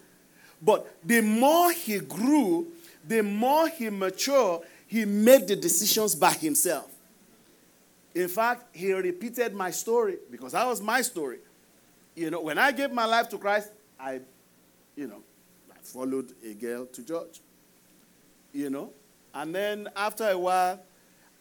But 0.61 0.95
the 1.05 1.23
more 1.23 1.73
he 1.73 1.99
grew, 1.99 2.69
the 3.07 3.23
more 3.23 3.69
he 3.69 3.91
matured, 3.91 4.63
he 4.87 5.05
made 5.05 5.49
the 5.49 5.57
decisions 5.57 6.15
by 6.15 6.33
himself. 6.33 6.89
In 8.15 8.29
fact, 8.29 8.77
he 8.77 8.93
repeated 8.93 9.55
my 9.55 9.71
story 9.71 10.19
because 10.31 10.53
that 10.53 10.67
was 10.67 10.83
my 10.83 11.01
story. 11.01 11.39
You 12.15 12.31
know, 12.31 12.43
when 12.43 12.59
I 12.59 12.73
gave 12.73 12.93
my 12.93 13.07
life 13.07 13.31
to 13.31 13.39
Christ, 13.39 13.71
I, 13.99 14.21
you 14.95 15.07
know, 15.07 15.23
I 15.73 15.77
followed 15.83 16.35
a 16.45 16.53
girl 16.53 16.85
to 16.87 17.03
church. 17.03 17.41
You 18.53 18.71
know, 18.71 18.93
and 19.35 19.55
then 19.55 19.89
after 19.97 20.29
a 20.29 20.39
while, 20.39 20.81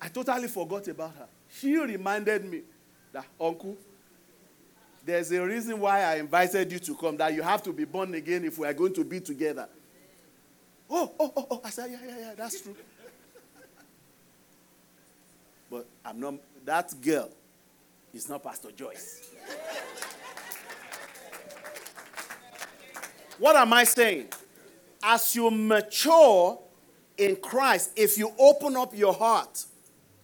I 0.01 0.07
totally 0.07 0.47
forgot 0.47 0.87
about 0.87 1.13
her. 1.15 1.27
She 1.49 1.77
reminded 1.77 2.45
me 2.45 2.61
that, 3.11 3.25
Uncle, 3.39 3.77
there's 5.05 5.31
a 5.31 5.45
reason 5.45 5.79
why 5.79 6.03
I 6.03 6.15
invited 6.15 6.71
you 6.71 6.79
to 6.79 6.95
come, 6.95 7.17
that 7.17 7.33
you 7.33 7.41
have 7.41 7.61
to 7.63 7.73
be 7.73 7.85
born 7.85 8.13
again 8.13 8.45
if 8.45 8.57
we 8.57 8.67
are 8.67 8.73
going 8.73 8.93
to 8.93 9.03
be 9.03 9.19
together. 9.19 9.67
Oh, 10.89 11.11
oh, 11.19 11.33
oh, 11.35 11.47
oh. 11.51 11.61
I 11.63 11.69
said, 11.69 11.91
yeah, 11.91 11.97
yeah, 12.05 12.19
yeah, 12.19 12.33
that's 12.35 12.61
true. 12.61 12.75
but 15.69 15.85
I'm 16.05 16.19
not, 16.19 16.35
that 16.65 16.93
girl 17.01 17.29
is 18.13 18.29
not 18.29 18.43
Pastor 18.43 18.71
Joyce. 18.71 19.29
what 23.39 23.55
am 23.55 23.73
I 23.73 23.83
saying? 23.85 24.27
As 25.03 25.35
you 25.35 25.49
mature 25.49 26.59
in 27.21 27.35
Christ, 27.35 27.91
if 27.95 28.17
you 28.17 28.31
open 28.39 28.75
up 28.75 28.97
your 28.97 29.13
heart 29.13 29.65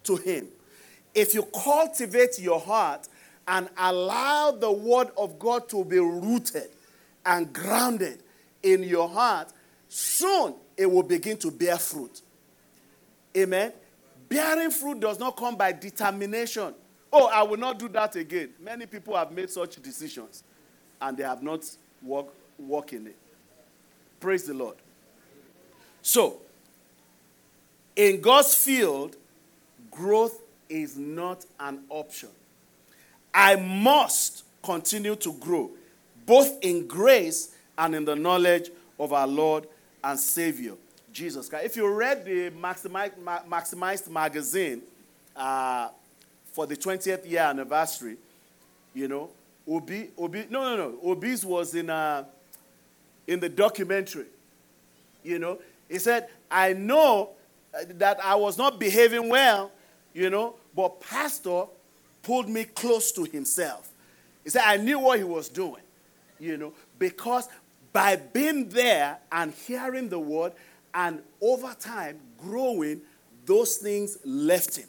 to 0.03 0.15
Him, 0.15 0.47
if 1.13 1.35
you 1.35 1.43
cultivate 1.43 2.39
your 2.39 2.59
heart 2.59 3.07
and 3.47 3.69
allow 3.77 4.49
the 4.51 4.71
Word 4.71 5.09
of 5.15 5.37
God 5.37 5.69
to 5.69 5.85
be 5.85 5.99
rooted 5.99 6.69
and 7.23 7.53
grounded 7.53 8.23
in 8.63 8.81
your 8.81 9.07
heart, 9.07 9.53
soon 9.87 10.55
it 10.75 10.91
will 10.91 11.03
begin 11.03 11.37
to 11.37 11.51
bear 11.51 11.77
fruit. 11.77 12.21
Amen. 13.37 13.71
Bearing 14.27 14.71
fruit 14.71 14.99
does 14.99 15.19
not 15.19 15.37
come 15.37 15.55
by 15.55 15.73
determination. 15.73 16.73
Oh, 17.13 17.27
I 17.27 17.43
will 17.43 17.57
not 17.57 17.77
do 17.77 17.87
that 17.89 18.15
again. 18.15 18.49
Many 18.59 18.87
people 18.87 19.15
have 19.15 19.31
made 19.31 19.51
such 19.51 19.79
decisions 19.83 20.43
and 20.99 21.15
they 21.15 21.23
have 21.23 21.43
not 21.43 21.63
walked 22.01 22.33
walk 22.57 22.93
in 22.93 23.05
it. 23.05 23.15
Praise 24.19 24.45
the 24.45 24.55
Lord. 24.55 24.77
So, 26.01 26.41
in 27.97 28.21
God's 28.21 28.53
field, 28.53 29.17
growth 29.89 30.39
is 30.69 30.95
not 30.95 31.45
an 31.59 31.81
option. 31.89 32.29
I 33.33 33.55
must 33.55 34.43
continue 34.63 35.15
to 35.17 35.33
grow, 35.33 35.71
both 36.25 36.63
in 36.63 36.87
grace 36.87 37.55
and 37.77 37.95
in 37.95 38.05
the 38.05 38.15
knowledge 38.15 38.69
of 38.99 39.13
our 39.13 39.27
Lord 39.27 39.67
and 40.03 40.17
Savior, 40.19 40.73
Jesus 41.11 41.49
Christ. 41.49 41.65
If 41.65 41.75
you 41.75 41.91
read 41.91 42.23
the 42.23 42.51
Maximized, 42.51 44.09
magazine 44.09 44.83
uh, 45.35 45.89
for 46.51 46.67
the 46.67 46.75
20th 46.75 47.29
year 47.29 47.41
anniversary, 47.41 48.17
you 48.93 49.07
know, 49.07 49.29
Obi, 49.67 50.11
Obi, 50.17 50.45
no, 50.49 50.75
no, 50.75 50.89
no, 50.89 50.97
Obi's 51.03 51.43
was 51.43 51.73
in, 51.73 51.89
uh, 51.89 52.23
in 53.25 53.39
the 53.39 53.49
documentary. 53.49 54.27
You 55.23 55.39
know, 55.39 55.59
he 55.89 55.97
said, 55.97 56.27
I 56.49 56.73
know 56.73 57.31
that 57.85 58.23
I 58.23 58.35
was 58.35 58.57
not 58.57 58.79
behaving 58.79 59.29
well, 59.29 59.71
you 60.13 60.29
know, 60.29 60.55
but 60.75 61.01
Pastor 61.01 61.65
pulled 62.23 62.49
me 62.49 62.65
close 62.65 63.11
to 63.13 63.23
himself. 63.23 63.89
He 64.43 64.49
said, 64.49 64.63
I 64.65 64.77
knew 64.77 64.99
what 64.99 65.17
he 65.17 65.23
was 65.23 65.49
doing, 65.49 65.83
you 66.39 66.57
know, 66.57 66.73
because 66.97 67.49
by 67.93 68.15
being 68.15 68.69
there 68.69 69.17
and 69.31 69.53
hearing 69.53 70.09
the 70.09 70.19
word 70.19 70.53
and 70.93 71.21
over 71.41 71.75
time 71.79 72.19
growing, 72.37 73.01
those 73.45 73.77
things 73.77 74.17
left 74.23 74.75
him. 74.75 74.87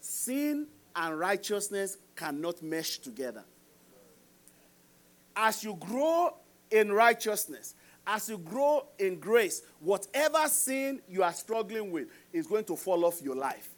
Sin 0.00 0.66
and 0.94 1.18
righteousness 1.18 1.98
cannot 2.14 2.62
mesh 2.62 2.98
together. 2.98 3.44
As 5.34 5.62
you 5.62 5.74
grow 5.74 6.34
in 6.70 6.92
righteousness, 6.92 7.74
as 8.06 8.28
you 8.28 8.38
grow 8.38 8.86
in 8.98 9.18
grace, 9.18 9.62
whatever 9.80 10.46
sin 10.48 11.00
you 11.08 11.22
are 11.22 11.32
struggling 11.32 11.90
with 11.90 12.08
is 12.32 12.46
going 12.46 12.64
to 12.64 12.76
fall 12.76 13.04
off 13.04 13.20
your 13.20 13.34
life. 13.34 13.70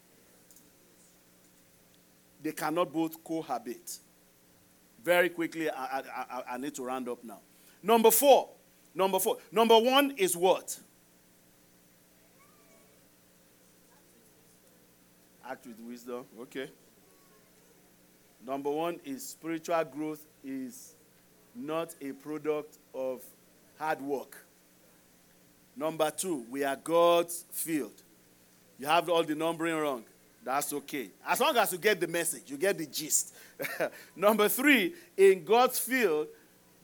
They 2.42 2.52
cannot 2.52 2.92
both 2.92 3.22
cohabit. 3.24 3.98
Very 5.02 5.30
quickly, 5.30 5.70
I, 5.70 6.02
I, 6.14 6.42
I, 6.50 6.58
need 6.58 6.74
to 6.74 6.84
round 6.84 7.08
up 7.08 7.24
now. 7.24 7.40
Number 7.82 8.10
four. 8.10 8.50
Number 8.94 9.18
four. 9.18 9.38
Number 9.50 9.78
one 9.78 10.12
is 10.16 10.36
what? 10.36 10.78
Act 15.48 15.66
with 15.66 15.80
wisdom. 15.80 16.24
Okay. 16.42 16.70
Number 18.46 18.70
one 18.70 19.00
is 19.04 19.26
spiritual 19.26 19.82
growth 19.84 20.26
is 20.44 20.94
not 21.54 21.94
a 22.00 22.12
product 22.12 22.78
of 22.94 23.22
hard 23.78 24.00
work. 24.00 24.44
Number 25.76 26.10
two, 26.10 26.44
we 26.50 26.64
are 26.64 26.76
God's 26.76 27.44
field. 27.52 28.02
You 28.78 28.86
have 28.86 29.08
all 29.08 29.22
the 29.22 29.34
numbering 29.34 29.76
wrong. 29.76 30.04
That's 30.44 30.72
okay. 30.72 31.10
As 31.26 31.40
long 31.40 31.56
as 31.56 31.72
you 31.72 31.78
get 31.78 32.00
the 32.00 32.06
message, 32.06 32.42
you 32.46 32.56
get 32.56 32.78
the 32.78 32.86
gist. 32.86 33.34
Number 34.16 34.48
three, 34.48 34.94
in 35.16 35.44
God's 35.44 35.78
field, 35.78 36.28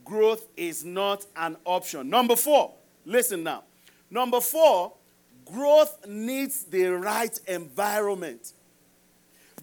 growth 0.04 0.46
is 0.56 0.84
not 0.84 1.24
an 1.36 1.56
option. 1.64 2.08
Number 2.08 2.36
four, 2.36 2.72
listen 3.04 3.42
now. 3.42 3.64
Number 4.10 4.40
four, 4.40 4.92
growth 5.44 6.06
needs 6.06 6.64
the 6.64 6.84
right 6.88 7.38
environment. 7.48 8.52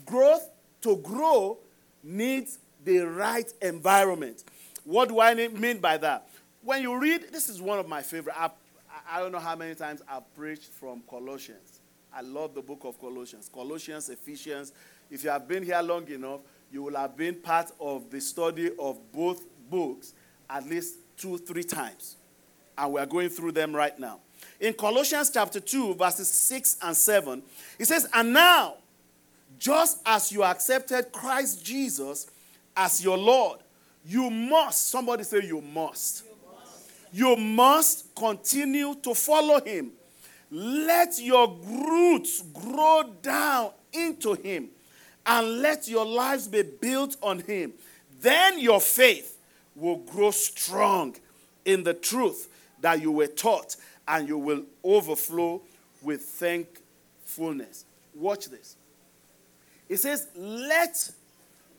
Growth 0.06 0.50
to 0.82 0.98
grow 0.98 1.58
needs 2.04 2.58
the 2.84 3.00
right 3.00 3.52
environment. 3.62 4.44
What 4.84 5.10
do 5.10 5.20
I 5.20 5.36
mean 5.36 5.78
by 5.80 5.98
that? 5.98 6.28
When 6.64 6.82
you 6.82 6.98
read, 7.00 7.32
this 7.32 7.50
is 7.50 7.62
one 7.62 7.80
of 7.80 7.88
my 7.88 8.02
favorite. 8.02 8.36
I, 8.38 8.50
I 9.10 9.20
don't 9.20 9.32
know 9.32 9.40
how 9.40 9.56
many 9.56 9.76
times 9.76 10.02
I've 10.08 10.34
preached 10.36 10.66
from 10.66 11.02
Colossians. 11.10 11.80
I 12.14 12.22
love 12.22 12.54
the 12.54 12.62
book 12.62 12.82
of 12.84 13.00
Colossians. 13.00 13.50
Colossians, 13.52 14.10
Ephesians. 14.10 14.74
If 15.10 15.24
you 15.24 15.30
have 15.30 15.48
been 15.48 15.64
here 15.64 15.82
long 15.82 16.08
enough, 16.10 16.42
you 16.72 16.84
will 16.84 16.96
have 16.96 17.18
been 17.18 17.36
part 17.36 17.72
of 17.80 18.10
the 18.10 18.22
study 18.22 18.72
of 18.78 19.00
both 19.12 19.44
books 19.70 20.14
at 20.50 20.68
least 20.68 20.98
two, 21.18 21.38
three 21.38 21.64
times. 21.64 22.18
And 22.78 22.94
we 22.94 23.00
are 23.00 23.06
going 23.06 23.30
through 23.30 23.54
them 23.54 23.76
right 23.76 23.98
now. 23.98 24.20
In 24.60 24.74
Colossians 24.74 25.30
chapter 25.30 25.60
2, 25.60 25.96
verses 25.96 26.30
6 26.30 26.78
and 26.84 26.96
7, 26.96 27.42
it 27.80 27.86
says, 27.86 28.08
And 28.14 28.34
now 28.34 28.76
just 29.58 30.02
as 30.06 30.32
you 30.32 30.44
accepted 30.44 31.12
Christ 31.12 31.64
Jesus 31.64 32.28
as 32.76 33.04
your 33.04 33.18
Lord, 33.18 33.60
you 34.06 34.30
must, 34.30 34.90
somebody 34.90 35.24
say, 35.24 35.42
you 35.44 35.62
must. 35.62 36.24
You 37.12 37.36
must 37.36 38.14
continue 38.16 38.96
to 39.04 39.14
follow 39.14 39.62
him. 39.62 39.92
Let 40.50 41.20
your 41.20 41.58
roots 41.64 42.42
grow 42.42 43.04
down 43.22 43.72
into 43.94 44.34
him 44.34 44.70
and 45.26 45.62
let 45.62 45.88
your 45.88 46.06
lives 46.06 46.48
be 46.48 46.64
built 46.64 47.16
on 47.22 47.40
him. 47.40 47.74
Then 48.20 48.60
your 48.60 48.82
faith 48.82 49.38
will 49.76 49.98
grow 49.98 50.32
strong 50.32 51.16
in 51.66 51.84
the 51.84 51.94
truth 51.94 52.50
that 52.82 53.02
you 53.02 53.12
were 53.12 53.28
taught 53.28 53.76
and 54.08 54.28
you 54.28 54.38
will 54.38 54.64
overflow 54.84 55.62
with 56.02 56.22
thankfulness. 56.22 57.86
Watch 58.14 58.48
this. 58.48 58.76
It 59.88 59.98
says, 59.98 60.28
let, 60.36 61.12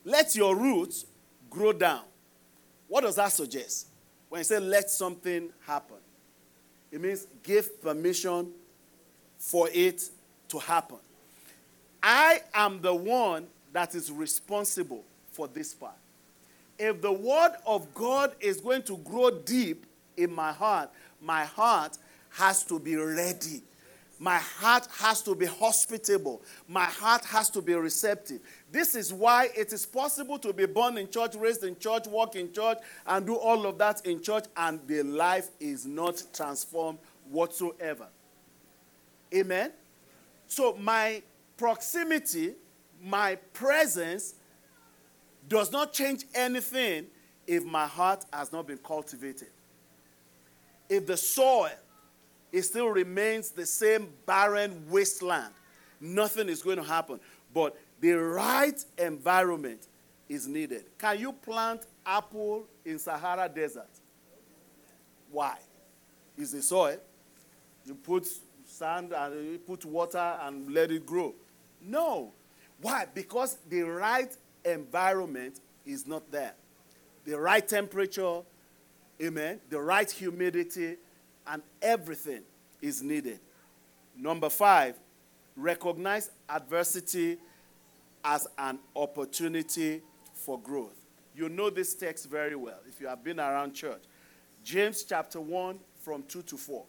let 0.05 0.35
your 0.35 0.55
roots 0.55 1.05
grow 1.49 1.73
down. 1.73 2.01
What 2.87 3.01
does 3.01 3.15
that 3.15 3.31
suggest? 3.31 3.87
When 4.33 4.39
you 4.39 4.45
say 4.45 4.57
let 4.57 4.89
something 4.89 5.51
happen, 5.63 5.97
it 6.91 6.99
means 6.99 7.27
give 7.43 7.79
permission 7.83 8.49
for 9.37 9.69
it 9.71 10.09
to 10.47 10.57
happen. 10.57 10.97
I 12.01 12.41
am 12.51 12.81
the 12.81 12.95
one 12.95 13.45
that 13.73 13.93
is 13.93 14.11
responsible 14.11 15.03
for 15.31 15.47
this 15.47 15.75
part. 15.75 15.93
If 16.79 16.99
the 16.99 17.11
word 17.11 17.51
of 17.67 17.93
God 17.93 18.33
is 18.39 18.59
going 18.59 18.81
to 18.85 18.97
grow 18.97 19.29
deep 19.29 19.85
in 20.17 20.33
my 20.33 20.51
heart, 20.51 20.89
my 21.21 21.45
heart 21.45 21.99
has 22.31 22.63
to 22.63 22.79
be 22.79 22.95
ready. 22.95 23.61
My 24.19 24.37
heart 24.37 24.87
has 24.99 25.21
to 25.23 25.35
be 25.35 25.45
hospitable. 25.45 26.41
My 26.67 26.85
heart 26.85 27.25
has 27.25 27.49
to 27.51 27.61
be 27.61 27.73
receptive. 27.73 28.41
This 28.71 28.95
is 28.95 29.11
why 29.11 29.49
it 29.55 29.73
is 29.73 29.85
possible 29.85 30.37
to 30.39 30.53
be 30.53 30.65
born 30.65 30.97
in 30.97 31.09
church, 31.09 31.35
raised 31.35 31.63
in 31.63 31.77
church, 31.77 32.07
walk 32.07 32.35
in 32.35 32.53
church, 32.53 32.77
and 33.07 33.25
do 33.25 33.35
all 33.35 33.65
of 33.65 33.77
that 33.79 34.05
in 34.05 34.21
church, 34.21 34.45
and 34.55 34.79
the 34.87 35.03
life 35.03 35.49
is 35.59 35.85
not 35.85 36.23
transformed 36.33 36.99
whatsoever. 37.29 38.07
Amen? 39.33 39.71
So, 40.47 40.75
my 40.75 41.23
proximity, 41.57 42.53
my 43.01 43.35
presence, 43.53 44.35
does 45.49 45.71
not 45.71 45.91
change 45.91 46.25
anything 46.33 47.07
if 47.47 47.65
my 47.65 47.87
heart 47.87 48.25
has 48.31 48.51
not 48.51 48.67
been 48.67 48.77
cultivated. 48.77 49.49
If 50.87 51.07
the 51.07 51.17
soil 51.17 51.71
it 52.53 52.61
still 52.61 52.87
remains 52.87 53.49
the 53.49 53.65
same 53.65 54.09
barren 54.27 54.85
wasteland. 54.87 55.53
Nothing 55.99 56.49
is 56.49 56.61
going 56.61 56.77
to 56.77 56.83
happen. 56.83 57.19
But 57.51 57.75
the 57.99 58.13
right 58.13 58.85
environment 58.99 59.87
is 60.29 60.47
needed. 60.47 60.85
Can 60.99 61.19
you 61.19 61.33
plant 61.33 61.81
apple 62.05 62.65
in 62.85 62.99
Sahara 62.99 63.49
Desert? 63.49 63.89
Why? 65.31 65.57
Is 66.37 66.51
the 66.51 66.61
soil. 66.61 66.97
You 67.85 67.95
put 67.95 68.27
sand 68.65 69.13
and 69.13 69.51
you 69.51 69.57
put 69.57 69.83
water 69.83 70.37
and 70.43 70.71
let 70.71 70.91
it 70.91 71.05
grow. 71.07 71.33
No. 71.81 72.33
Why? 72.81 73.07
Because 73.11 73.57
the 73.67 73.81
right 73.81 74.35
environment 74.63 75.59
is 75.85 76.05
not 76.05 76.31
there. 76.31 76.53
The 77.25 77.39
right 77.39 77.67
temperature, 77.67 78.41
amen, 79.21 79.59
the 79.69 79.79
right 79.79 80.09
humidity, 80.09 80.97
and 81.47 81.61
everything 81.81 82.41
is 82.81 83.01
needed. 83.01 83.39
Number 84.17 84.49
five, 84.49 84.95
recognize 85.55 86.31
adversity 86.49 87.37
as 88.23 88.47
an 88.57 88.79
opportunity 88.95 90.01
for 90.33 90.59
growth. 90.59 90.95
You 91.35 91.49
know 91.49 91.69
this 91.69 91.93
text 91.93 92.29
very 92.29 92.55
well 92.55 92.79
if 92.87 93.01
you 93.01 93.07
have 93.07 93.23
been 93.23 93.39
around 93.39 93.73
church. 93.73 94.03
James 94.63 95.03
chapter 95.03 95.41
1 95.41 95.79
from 95.99 96.23
2 96.23 96.41
to 96.43 96.57
4. 96.57 96.83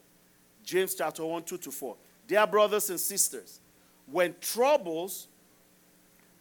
James 0.63 0.95
chapter 0.95 1.25
1, 1.25 1.43
2 1.43 1.57
to 1.57 1.71
4. 1.71 1.95
Dear 2.27 2.47
brothers 2.47 2.89
and 2.89 2.99
sisters, 2.99 3.59
when 4.11 4.35
troubles 4.39 5.27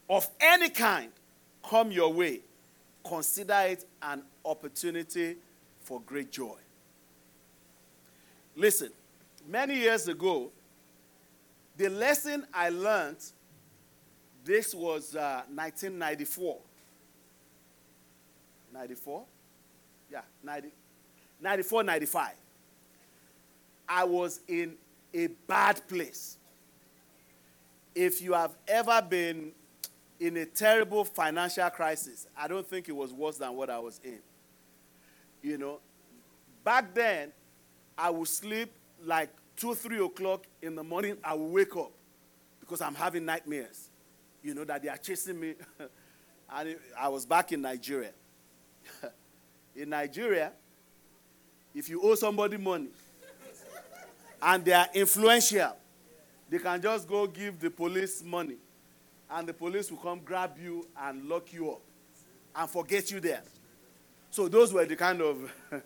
of 0.08 0.28
any 0.40 0.68
kind 0.70 1.10
come 1.68 1.90
your 1.90 2.12
way, 2.12 2.40
consider 3.06 3.58
it 3.66 3.84
an 4.02 4.22
opportunity 4.44 5.36
for 5.80 6.00
great 6.00 6.30
joy. 6.30 6.56
Listen, 8.57 8.90
many 9.48 9.76
years 9.76 10.07
ago, 10.09 10.50
the 11.76 11.88
lesson 11.88 12.46
I 12.52 12.68
learned, 12.68 13.18
this 14.44 14.74
was 14.74 15.16
uh, 15.16 15.42
1994. 15.52 16.59
94? 18.72 19.24
Yeah, 20.11 20.20
90, 20.42 20.68
94, 21.40 21.84
95. 21.84 22.32
I 23.88 24.05
was 24.05 24.40
in 24.46 24.74
a 25.12 25.28
bad 25.48 25.86
place. 25.88 26.38
If 27.94 28.20
you 28.20 28.32
have 28.32 28.55
ever 28.66 29.02
been 29.09 29.52
in 30.20 30.36
a 30.36 30.46
terrible 30.46 31.05
financial 31.05 31.68
crisis, 31.70 32.26
I 32.36 32.48
don't 32.48 32.66
think 32.66 32.88
it 32.88 32.96
was 32.96 33.12
worse 33.12 33.38
than 33.38 33.55
what 33.55 33.70
I 33.70 33.78
was 33.78 34.00
in. 34.05 34.18
You 35.42 35.59
know, 35.59 35.80
back 36.64 36.94
then, 36.94 37.32
I 37.97 38.11
will 38.11 38.26
sleep 38.26 38.72
like 39.05 39.30
2, 39.57 39.74
3 39.74 40.05
o'clock 40.05 40.45
in 40.62 40.74
the 40.74 40.82
morning. 40.82 41.16
I 41.22 41.34
will 41.34 41.49
wake 41.49 41.76
up 41.76 41.92
because 42.61 42.80
I'm 42.80 42.95
having 42.95 43.24
nightmares. 43.24 43.90
You 44.42 44.55
know, 44.55 44.64
that 44.64 44.82
they 44.82 44.88
are 44.88 44.97
chasing 44.97 45.38
me. 45.40 45.55
and 46.55 46.76
I 46.99 47.09
was 47.09 47.24
back 47.24 47.53
in 47.53 47.62
Nigeria. 47.62 48.11
in 49.76 49.88
Nigeria, 49.90 50.53
if 51.74 51.88
you 51.88 52.01
owe 52.03 52.14
somebody 52.14 52.57
money 52.57 52.88
and 54.42 54.64
they 54.64 54.72
are 54.72 54.88
influential, 54.95 55.76
they 56.49 56.59
can 56.59 56.80
just 56.80 57.09
go 57.09 57.26
give 57.26 57.59
the 57.59 57.70
police 57.70 58.22
money 58.22 58.57
and 59.30 59.49
the 59.49 59.55
police 59.55 59.90
will 59.90 59.99
come 59.99 60.20
grab 60.20 60.53
you 60.62 60.86
and 61.01 61.24
lock 61.28 61.53
you 61.53 61.70
up 61.72 61.80
and 62.55 62.70
forget 62.70 63.11
you 63.11 63.20
there. 63.20 63.42
So 64.30 64.49
those 64.49 64.72
were 64.72 64.84
the 64.84 64.97
kind 64.97 65.20
of 65.20 65.53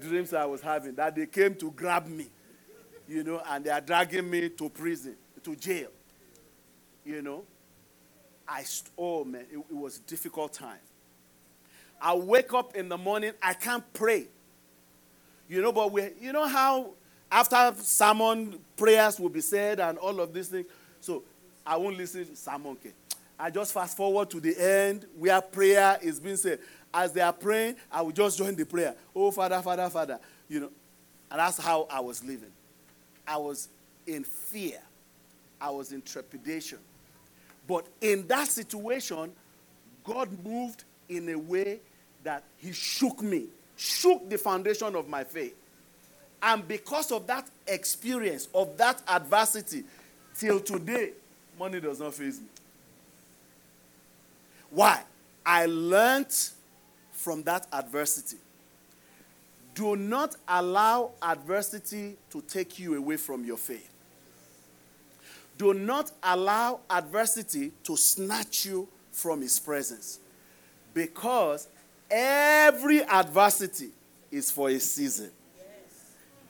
dreams 0.00 0.32
I 0.32 0.44
was 0.46 0.60
having 0.60 0.94
that 0.96 1.14
they 1.14 1.26
came 1.26 1.54
to 1.56 1.70
grab 1.70 2.06
me, 2.06 2.26
you 3.08 3.24
know, 3.24 3.42
and 3.48 3.64
they 3.64 3.70
are 3.70 3.80
dragging 3.80 4.28
me 4.28 4.48
to 4.48 4.68
prison, 4.68 5.16
to 5.42 5.56
jail. 5.56 5.88
You 7.04 7.22
know, 7.22 7.44
I, 8.48 8.64
oh 8.98 9.24
man, 9.24 9.46
it, 9.50 9.58
it 9.58 9.76
was 9.76 9.98
a 9.98 10.00
difficult 10.02 10.52
time. 10.52 10.78
I 12.00 12.14
wake 12.14 12.54
up 12.54 12.74
in 12.76 12.88
the 12.88 12.96
morning, 12.96 13.32
I 13.42 13.54
can't 13.54 13.84
pray. 13.92 14.26
You 15.48 15.60
know, 15.60 15.72
but 15.72 15.92
we, 15.92 16.08
you 16.20 16.32
know 16.32 16.46
how 16.46 16.90
after 17.30 17.72
sermon 17.82 18.58
prayers 18.76 19.20
will 19.20 19.28
be 19.28 19.40
said 19.40 19.80
and 19.80 19.98
all 19.98 20.20
of 20.20 20.32
these 20.32 20.48
things. 20.48 20.66
So 21.00 21.22
I 21.66 21.76
won't 21.76 21.96
listen 21.96 22.26
to 22.26 22.36
sermon. 22.36 22.72
Okay. 22.72 22.92
I 23.38 23.50
just 23.50 23.72
fast 23.72 23.96
forward 23.96 24.28
to 24.30 24.40
the 24.40 24.56
end 24.58 25.06
where 25.16 25.40
prayer 25.40 25.98
is 26.02 26.20
being 26.20 26.36
said 26.36 26.58
as 26.92 27.12
they 27.12 27.20
are 27.20 27.32
praying, 27.32 27.76
I 27.90 28.02
will 28.02 28.12
just 28.12 28.38
join 28.38 28.54
the 28.54 28.66
prayer. 28.66 28.94
Oh, 29.14 29.30
Father, 29.30 29.60
Father, 29.62 29.88
Father. 29.88 30.18
You 30.48 30.60
know, 30.60 30.70
and 31.30 31.38
that's 31.38 31.58
how 31.58 31.86
I 31.90 32.00
was 32.00 32.24
living. 32.24 32.50
I 33.26 33.36
was 33.36 33.68
in 34.06 34.24
fear, 34.24 34.80
I 35.60 35.70
was 35.70 35.92
in 35.92 36.02
trepidation. 36.02 36.78
But 37.68 37.86
in 38.00 38.26
that 38.26 38.48
situation, 38.48 39.30
God 40.02 40.28
moved 40.44 40.84
in 41.08 41.28
a 41.28 41.36
way 41.36 41.78
that 42.24 42.42
He 42.56 42.72
shook 42.72 43.22
me, 43.22 43.46
shook 43.76 44.28
the 44.28 44.38
foundation 44.38 44.96
of 44.96 45.08
my 45.08 45.22
faith. 45.22 45.54
And 46.42 46.66
because 46.66 47.12
of 47.12 47.26
that 47.26 47.46
experience, 47.66 48.48
of 48.54 48.76
that 48.78 49.02
adversity, 49.06 49.84
till 50.36 50.58
today, 50.58 51.12
money 51.58 51.80
does 51.80 52.00
not 52.00 52.14
faze 52.14 52.40
me. 52.40 52.46
Why? 54.70 55.02
I 55.44 55.66
learned 55.66 56.34
from 57.20 57.42
that 57.42 57.66
adversity. 57.70 58.38
Do 59.74 59.94
not 59.94 60.36
allow 60.48 61.10
adversity 61.22 62.16
to 62.30 62.40
take 62.40 62.78
you 62.78 62.96
away 62.96 63.18
from 63.18 63.44
your 63.44 63.58
faith. 63.58 63.90
Do 65.58 65.74
not 65.74 66.12
allow 66.22 66.80
adversity 66.88 67.72
to 67.84 67.96
snatch 67.96 68.64
you 68.64 68.88
from 69.12 69.42
His 69.42 69.60
presence. 69.60 70.18
Because 70.94 71.68
every 72.10 73.02
adversity 73.04 73.90
is 74.30 74.50
for 74.50 74.70
a 74.70 74.80
season. 74.80 75.30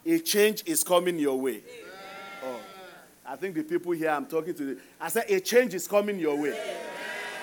A 0.06 0.20
change 0.20 0.62
is 0.66 0.84
coming 0.84 1.18
your 1.18 1.38
way. 1.38 1.62
Oh, 2.44 2.60
I 3.26 3.34
think 3.34 3.56
the 3.56 3.64
people 3.64 3.90
here 3.90 4.10
I'm 4.10 4.26
talking 4.26 4.54
to, 4.54 4.78
I 5.00 5.08
said, 5.08 5.24
a 5.28 5.40
change 5.40 5.74
is 5.74 5.88
coming 5.88 6.18
your 6.20 6.40
way. 6.40 6.56